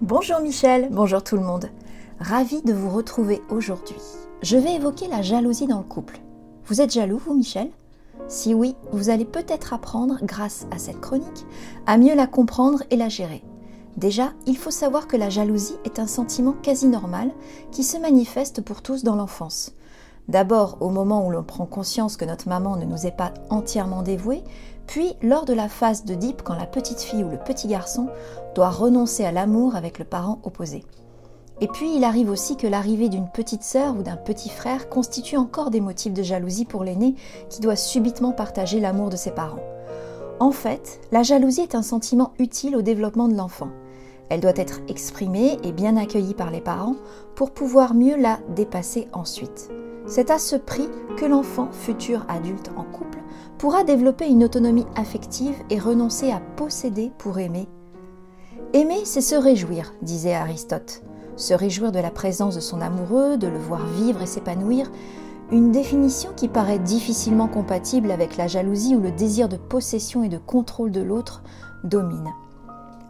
[0.01, 1.70] Bonjour Michel, bonjour tout le monde.
[2.20, 3.97] Ravi de vous retrouver aujourd'hui.
[4.43, 6.20] Je vais évoquer la jalousie dans le couple.
[6.66, 7.70] Vous êtes jaloux, vous Michel?
[8.28, 11.45] Si oui, vous allez peut-être apprendre, grâce à cette chronique,
[11.88, 13.41] à mieux la comprendre et la gérer.
[13.97, 17.31] Déjà, il faut savoir que la jalousie est un sentiment quasi normal
[17.71, 19.73] qui se manifeste pour tous dans l'enfance.
[20.27, 24.03] D'abord au moment où l'on prend conscience que notre maman ne nous est pas entièrement
[24.03, 24.43] dévouée,
[24.85, 28.09] puis lors de la phase de deep quand la petite fille ou le petit garçon
[28.55, 30.83] doit renoncer à l'amour avec le parent opposé.
[31.61, 35.35] Et puis il arrive aussi que l'arrivée d'une petite sœur ou d'un petit frère constitue
[35.35, 37.15] encore des motifs de jalousie pour l'aîné
[37.49, 39.59] qui doit subitement partager l'amour de ses parents.
[40.39, 43.69] En fait, la jalousie est un sentiment utile au développement de l'enfant.
[44.29, 46.95] Elle doit être exprimée et bien accueillie par les parents
[47.35, 49.69] pour pouvoir mieux la dépasser ensuite.
[50.05, 50.87] C'est à ce prix
[51.17, 53.19] que l'enfant, futur adulte en couple,
[53.57, 57.67] pourra développer une autonomie affective et renoncer à posséder pour aimer.
[58.73, 61.03] Aimer, c'est se réjouir, disait Aristote.
[61.35, 64.89] Se réjouir de la présence de son amoureux, de le voir vivre et s'épanouir,
[65.52, 70.30] une définition qui paraît difficilement compatible avec la jalousie où le désir de possession et
[70.30, 71.41] de contrôle de l'autre
[71.84, 72.30] domine.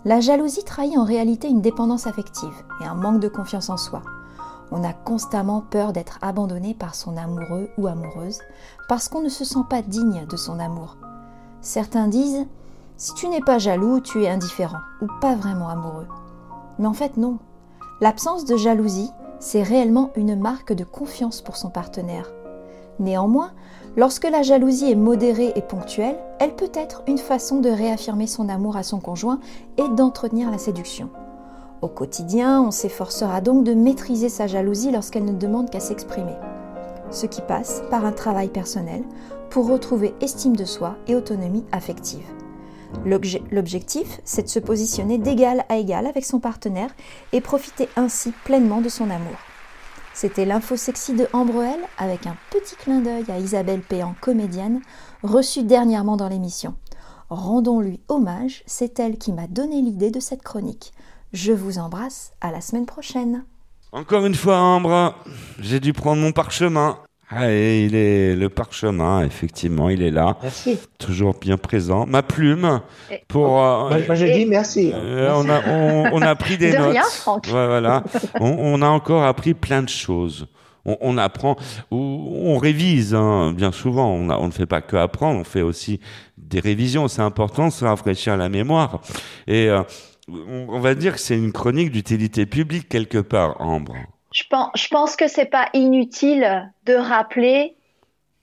[0.05, 4.01] La jalousie trahit en réalité une dépendance affective et un manque de confiance en soi.
[4.71, 8.39] On a constamment peur d'être abandonné par son amoureux ou amoureuse
[8.87, 10.95] parce qu'on ne se sent pas digne de son amour.
[11.59, 12.45] Certains disent
[12.95, 16.07] Si tu n'es pas jaloux, tu es indifférent ou pas vraiment amoureux.
[16.77, 17.39] Mais en fait, non.
[17.99, 22.31] L'absence de jalousie, c'est réellement une marque de confiance pour son partenaire.
[22.99, 23.51] Néanmoins,
[23.95, 28.49] lorsque la jalousie est modérée et ponctuelle, elle peut être une façon de réaffirmer son
[28.49, 29.39] amour à son conjoint
[29.77, 31.09] et d'entretenir la séduction.
[31.81, 36.35] Au quotidien, on s'efforcera donc de maîtriser sa jalousie lorsqu'elle ne demande qu'à s'exprimer.
[37.09, 39.03] Ce qui passe par un travail personnel
[39.49, 42.25] pour retrouver estime de soi et autonomie affective.
[43.05, 46.89] L'objectif, c'est de se positionner d'égal à égal avec son partenaire
[47.31, 49.37] et profiter ainsi pleinement de son amour.
[50.13, 54.81] C'était l'info sexy de Ambroel avec un petit clin d'œil à Isabelle Péan, comédienne,
[55.23, 56.75] reçue dernièrement dans l'émission.
[57.29, 60.91] Rendons-lui hommage, c'est elle qui m'a donné l'idée de cette chronique.
[61.31, 63.45] Je vous embrasse, à la semaine prochaine.
[63.91, 65.15] Encore une fois, Ambre,
[65.59, 66.99] j'ai dû prendre mon parchemin.
[67.31, 70.37] Ah, et il est le parchemin, effectivement, il est là.
[70.41, 70.79] Merci.
[70.97, 72.07] Toujours bien présent.
[72.07, 72.81] Ma plume
[73.27, 73.61] pour.
[73.63, 74.91] euh, Moi, moi, je dis merci.
[74.95, 76.91] euh, on, a, on, on a pris des De notes.
[76.91, 77.45] rien, Franck.
[77.45, 78.03] Ouais, voilà.
[78.39, 80.47] On, on a encore appris plein de choses.
[80.85, 81.55] On, on apprend,
[81.91, 81.97] ou
[82.45, 84.09] on révise, hein, bien souvent.
[84.11, 85.99] On, a- on ne fait pas que apprendre, on fait aussi
[86.37, 87.07] des révisions.
[87.07, 89.01] C'est important se rafraîchir la mémoire.
[89.45, 89.83] Et euh,
[90.27, 93.93] on, on va dire que c'est une chronique d'utilité publique quelque part, Ambre.
[94.31, 97.75] Je pense, je pense que c'est pas inutile de rappeler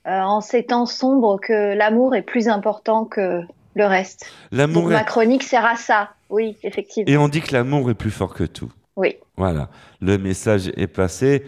[0.07, 3.43] euh, en ces temps sombres que l'amour est plus important que
[3.75, 4.27] le reste.
[4.53, 5.05] L'amour ma est...
[5.05, 6.11] chronique sert à ça.
[6.31, 7.13] Oui, effectivement.
[7.13, 8.73] Et on dit que l'amour est plus fort que tout.
[8.97, 9.17] Oui.
[9.37, 9.69] Voilà,
[10.01, 11.45] le message est passé.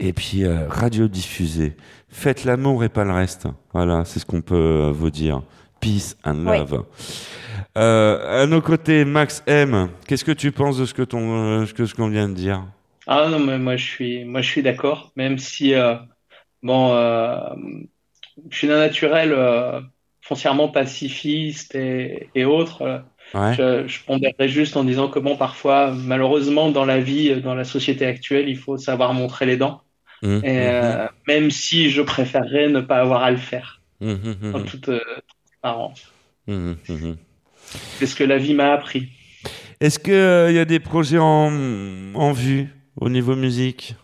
[0.00, 1.76] Et puis, euh, radiodiffusé.
[2.08, 3.46] Faites l'amour et pas le reste.
[3.72, 5.42] Voilà, c'est ce qu'on peut euh, vous dire.
[5.80, 6.58] Peace and Oui.
[6.58, 6.84] love.
[7.76, 11.66] Euh, à nos côtés, Max M, qu'est-ce que tu penses de ce que ton, euh,
[11.66, 12.64] ce que ce qu'on vient de dire?
[13.06, 15.96] Ah non, mais moi je suis, moi je suis d'accord, même si euh,
[16.62, 17.38] bon, euh,
[18.50, 19.80] je suis d'un naturel euh,
[20.22, 22.82] foncièrement pacifiste et, et autres.
[22.82, 22.98] euh,
[23.32, 23.54] Ouais.
[23.54, 27.64] Je, je pondérerais juste en disant que bon, parfois, malheureusement, dans la vie, dans la
[27.64, 29.80] société actuelle, il faut savoir montrer les dents.
[30.22, 34.34] Mmh, Et euh, même si je préférerais ne pas avoir à le faire, mmh, mmh,
[34.42, 34.64] mmh, en mmh.
[34.66, 35.00] toute euh,
[35.62, 36.12] transparence.
[36.46, 37.16] Mmh, mmh, mmh.
[37.98, 39.08] C'est ce que la vie m'a appris.
[39.80, 41.50] Est-ce qu'il y a des projets en,
[42.14, 42.68] en vue?
[42.96, 43.94] Au niveau musique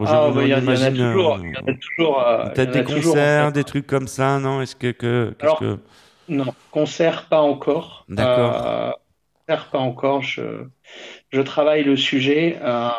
[0.00, 2.20] Ah, niveau- bah, il y, en- il a imagine, toujours, il y en a toujours.
[2.26, 3.52] euh, il Peut-être des a toujours, en concerts, fait.
[3.52, 4.60] des trucs comme ça, non?
[4.62, 5.78] Est-ce que, que, qu'est-ce Alors, que-
[6.28, 8.04] Non, concert pas encore.
[8.08, 8.66] D'accord.
[8.66, 8.90] Euh,
[9.46, 10.22] concert pas encore.
[10.22, 10.42] Je,
[11.32, 12.58] je travaille le sujet.
[12.62, 12.90] Euh,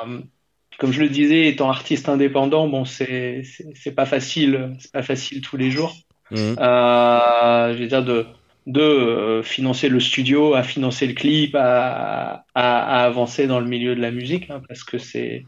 [0.78, 3.43] comme je le disais, étant artiste indépendant, bon, c'est
[3.76, 5.93] c'est pas facile, c'est pas facile tous les jours.
[6.34, 8.26] Euh, je veux dire de
[8.68, 14.01] de euh, financer le studio, à financer le clip, à, avancer dans le milieu de
[14.01, 15.45] la musique, hein, parce que c'est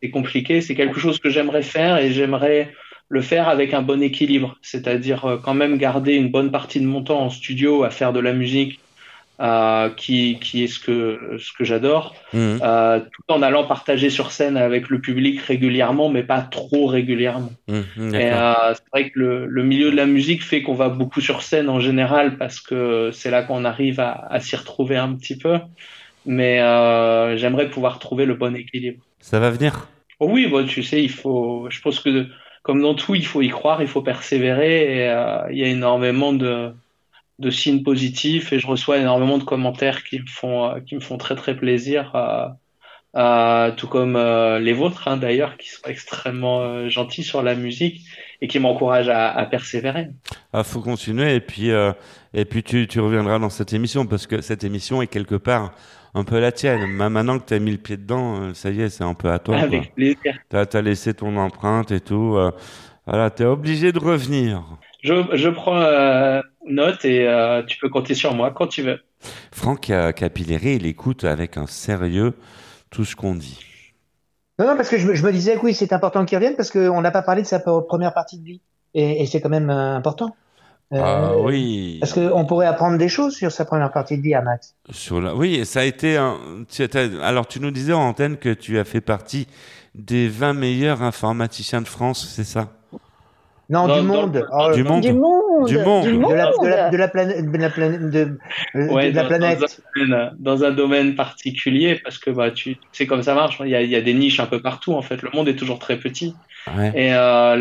[0.00, 0.60] c'est compliqué.
[0.60, 2.72] C'est quelque chose que j'aimerais faire et j'aimerais
[3.08, 6.86] le faire avec un bon équilibre, c'est-à-dire euh, quand même garder une bonne partie de
[6.86, 8.80] mon temps en studio à faire de la musique,
[9.42, 12.60] euh, qui, qui est ce que, ce que j'adore, Mhm.
[12.62, 17.52] euh, tout en allant partager sur scène avec le public régulièrement, mais pas trop régulièrement.
[17.68, 20.88] Mhm, Et euh, c'est vrai que le, le milieu de la musique fait qu'on va
[20.88, 24.96] beaucoup sur scène en général parce que c'est là qu'on arrive à, à s'y retrouver
[24.96, 25.58] un petit peu.
[26.24, 29.02] Mais euh, j'aimerais pouvoir trouver le bon équilibre.
[29.20, 29.88] Ça va venir?
[30.20, 31.66] Oh oui, bon, tu sais, il faut.
[31.68, 32.26] Je pense que
[32.62, 34.98] comme dans tout, il faut y croire, il faut persévérer.
[34.98, 36.70] Et euh, il y a énormément de
[37.42, 41.00] de signes positifs et je reçois énormément de commentaires qui me font euh, qui me
[41.00, 42.02] font très très plaisir.
[43.76, 48.00] Tout comme euh, les vôtres hein, d'ailleurs, qui sont extrêmement euh, gentils sur la musique
[48.40, 50.08] et qui m'encouragent à, à persévérer.
[50.54, 51.68] Ah, faut continuer et puis
[52.40, 55.74] et puis tu, tu reviendras dans cette émission parce que cette émission est quelque part
[56.14, 56.86] un peu la tienne.
[56.86, 59.30] Ma- Maintenant que tu as mis le pied dedans, ça y est, c'est un peu
[59.30, 59.56] à toi.
[59.56, 59.64] quoi.
[59.64, 60.34] Avec plaisir.
[60.48, 62.36] T'as as laissé ton empreinte et tout.
[62.36, 62.50] euh,
[63.06, 64.62] voilà, t'es obligé de revenir.
[65.02, 69.00] Je, je prends euh, note et euh, tu peux compter sur moi quand tu veux.
[69.52, 72.34] Franck Capilleri, il écoute avec un sérieux
[72.90, 73.58] tout ce qu'on dit.
[74.58, 76.54] Non, non, parce que je, me- je me disais que oui, c'est important qu'il revienne
[76.56, 78.60] parce qu'on n'a pas parlé de sa première partie de vie.
[78.94, 80.36] Et, et c'est quand même euh, important.
[80.92, 81.98] Euh, Ah oui.
[82.00, 84.74] Parce qu'on pourrait apprendre des choses sur sa première partie de vie à Max.
[84.90, 85.34] Sur la...
[85.34, 86.38] Oui, et ça a été un...
[86.68, 89.46] tu étais- Alors, tu nous disais en antenne que tu as fait partie
[89.94, 92.68] des 20 meilleurs informaticiens de France, c'est ça?
[93.70, 94.46] Non, Dans- du monde.
[94.52, 95.00] Oh, Du monde.
[95.02, 95.66] Du monde.
[95.66, 96.30] Du monde.
[96.30, 98.38] De la, de la, de la planète, de la planète, de,
[98.74, 99.60] euh, Ouais, de la dans, planète.
[99.60, 103.60] Dans, un domaine, dans un domaine particulier, parce que bah, tu sais comme ça marche,
[103.64, 105.22] il y a, il y a des niches un peu partout, en fait.
[105.22, 106.34] Le monde est toujours très petit.
[106.76, 106.92] Ouais.
[106.94, 107.56] Et euh,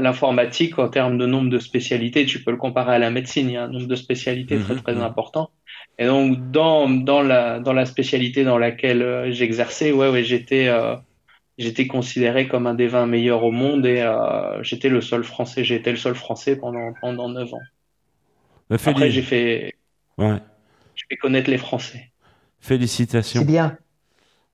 [0.00, 3.54] l'informatique, en termes de nombre de spécialités, tu peux le comparer à la médecine, il
[3.54, 5.02] y a un nombre de spécialités très Mhm, très mhm.
[5.02, 5.50] important.
[5.98, 10.66] Et donc dans dans la dans la spécialité dans laquelle euh, j'exerçais, ouais ouais, j'étais
[10.68, 10.94] euh,
[11.58, 15.64] j'étais considéré comme un des 20 meilleurs au monde et euh, j'étais le seul français,
[15.64, 17.58] j'ai été le seul français pendant pendant 9 ans.
[18.68, 19.74] Bah, Après j'ai fait
[20.18, 20.38] Ouais.
[21.08, 22.10] fait connaître les Français.
[22.60, 23.40] Félicitations.
[23.40, 23.78] C'est bien.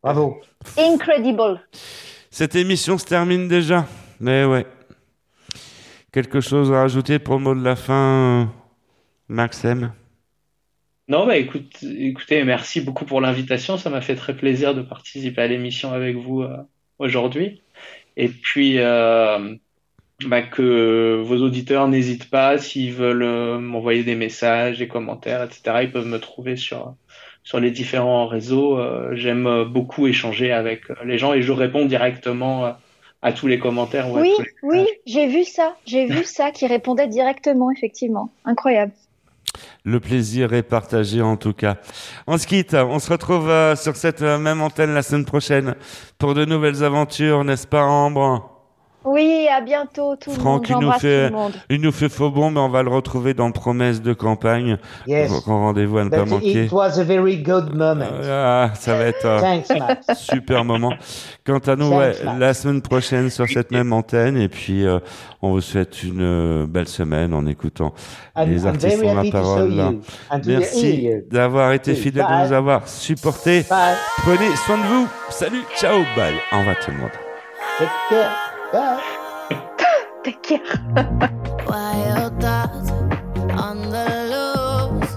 [0.02, 0.40] Bravo.
[0.78, 1.60] Incredible.
[2.30, 3.86] Cette émission se termine déjà.
[4.20, 4.64] Mais ouais.
[6.12, 8.52] Quelque chose à rajouter pour le mot de la fin,
[9.28, 9.92] Maxime?
[11.08, 13.76] Non, bah écoute, écoutez, merci beaucoup pour l'invitation.
[13.76, 16.56] Ça m'a fait très plaisir de participer à l'émission avec vous euh,
[16.98, 17.62] aujourd'hui.
[18.16, 19.54] Et puis, euh,
[20.24, 25.80] bah, que vos auditeurs n'hésitent pas, s'ils veulent euh, m'envoyer des messages, des commentaires, etc.,
[25.82, 26.94] ils peuvent me trouver sur,
[27.42, 28.78] sur les différents réseaux.
[28.78, 32.76] Euh, j'aime beaucoup échanger avec les gens et je réponds directement
[33.22, 34.10] à tous les commentaires.
[34.10, 35.76] ou Oui, les oui, j'ai vu ça.
[35.86, 38.30] J'ai vu ça qui répondait directement, effectivement.
[38.44, 38.92] Incroyable.
[39.84, 41.76] Le plaisir est partagé en tout cas.
[42.26, 45.74] On se quitte, on se retrouve euh, sur cette euh, même antenne la semaine prochaine
[46.18, 48.55] pour de nouvelles aventures, n'est-ce pas Ambre?
[49.06, 50.66] Oui, à bientôt tout le Franck, monde.
[50.68, 51.52] il nous, J'embrasse tout fait, le monde.
[51.70, 54.78] il nous fait faux bon, mais on va le retrouver dans Promesse de campagne.
[55.06, 55.30] Yes.
[55.44, 56.64] Grand rendez-vous à ne pas But manquer.
[56.64, 58.04] it was a very good moment.
[58.28, 60.06] Ah, ça va être un Thanks, Max.
[60.18, 60.92] super moment.
[61.46, 64.36] Quant à nous, Thanks, ouais, la semaine prochaine sur cette même antenne.
[64.36, 64.98] Et puis, euh,
[65.40, 67.94] on vous souhaite une euh, belle semaine en écoutant
[68.36, 69.98] I'm- les artistes ont la parole.
[70.44, 73.64] Merci d'avoir été Yes, fidèles, de nous avoir supportés.
[73.70, 73.94] Bye.
[74.18, 75.08] Prenez soin de vous.
[75.30, 76.34] Salut, ciao, bye.
[76.52, 77.10] Au revoir tout le monde.
[77.78, 78.45] Take care.
[80.26, 80.32] Bye.
[80.32, 80.60] Take care.
[81.68, 82.90] Wild thoughts
[83.52, 85.12] on the loose?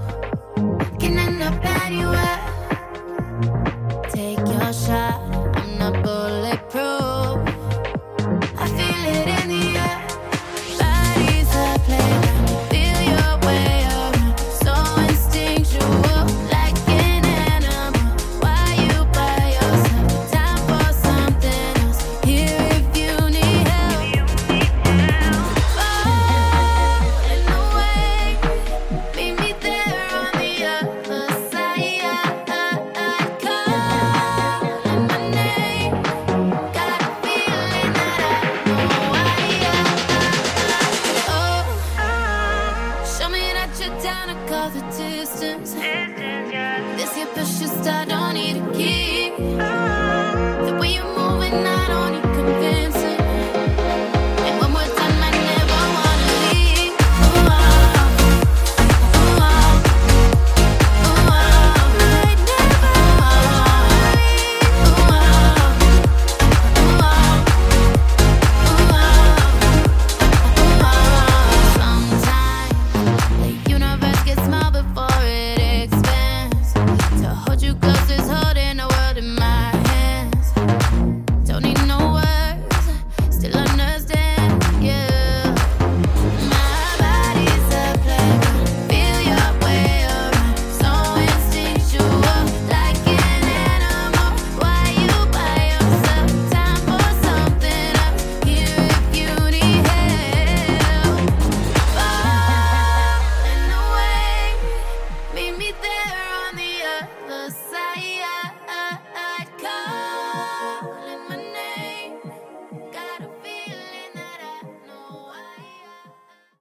[1.00, 2.40] Can end up anywhere.
[4.12, 5.29] Take your shot.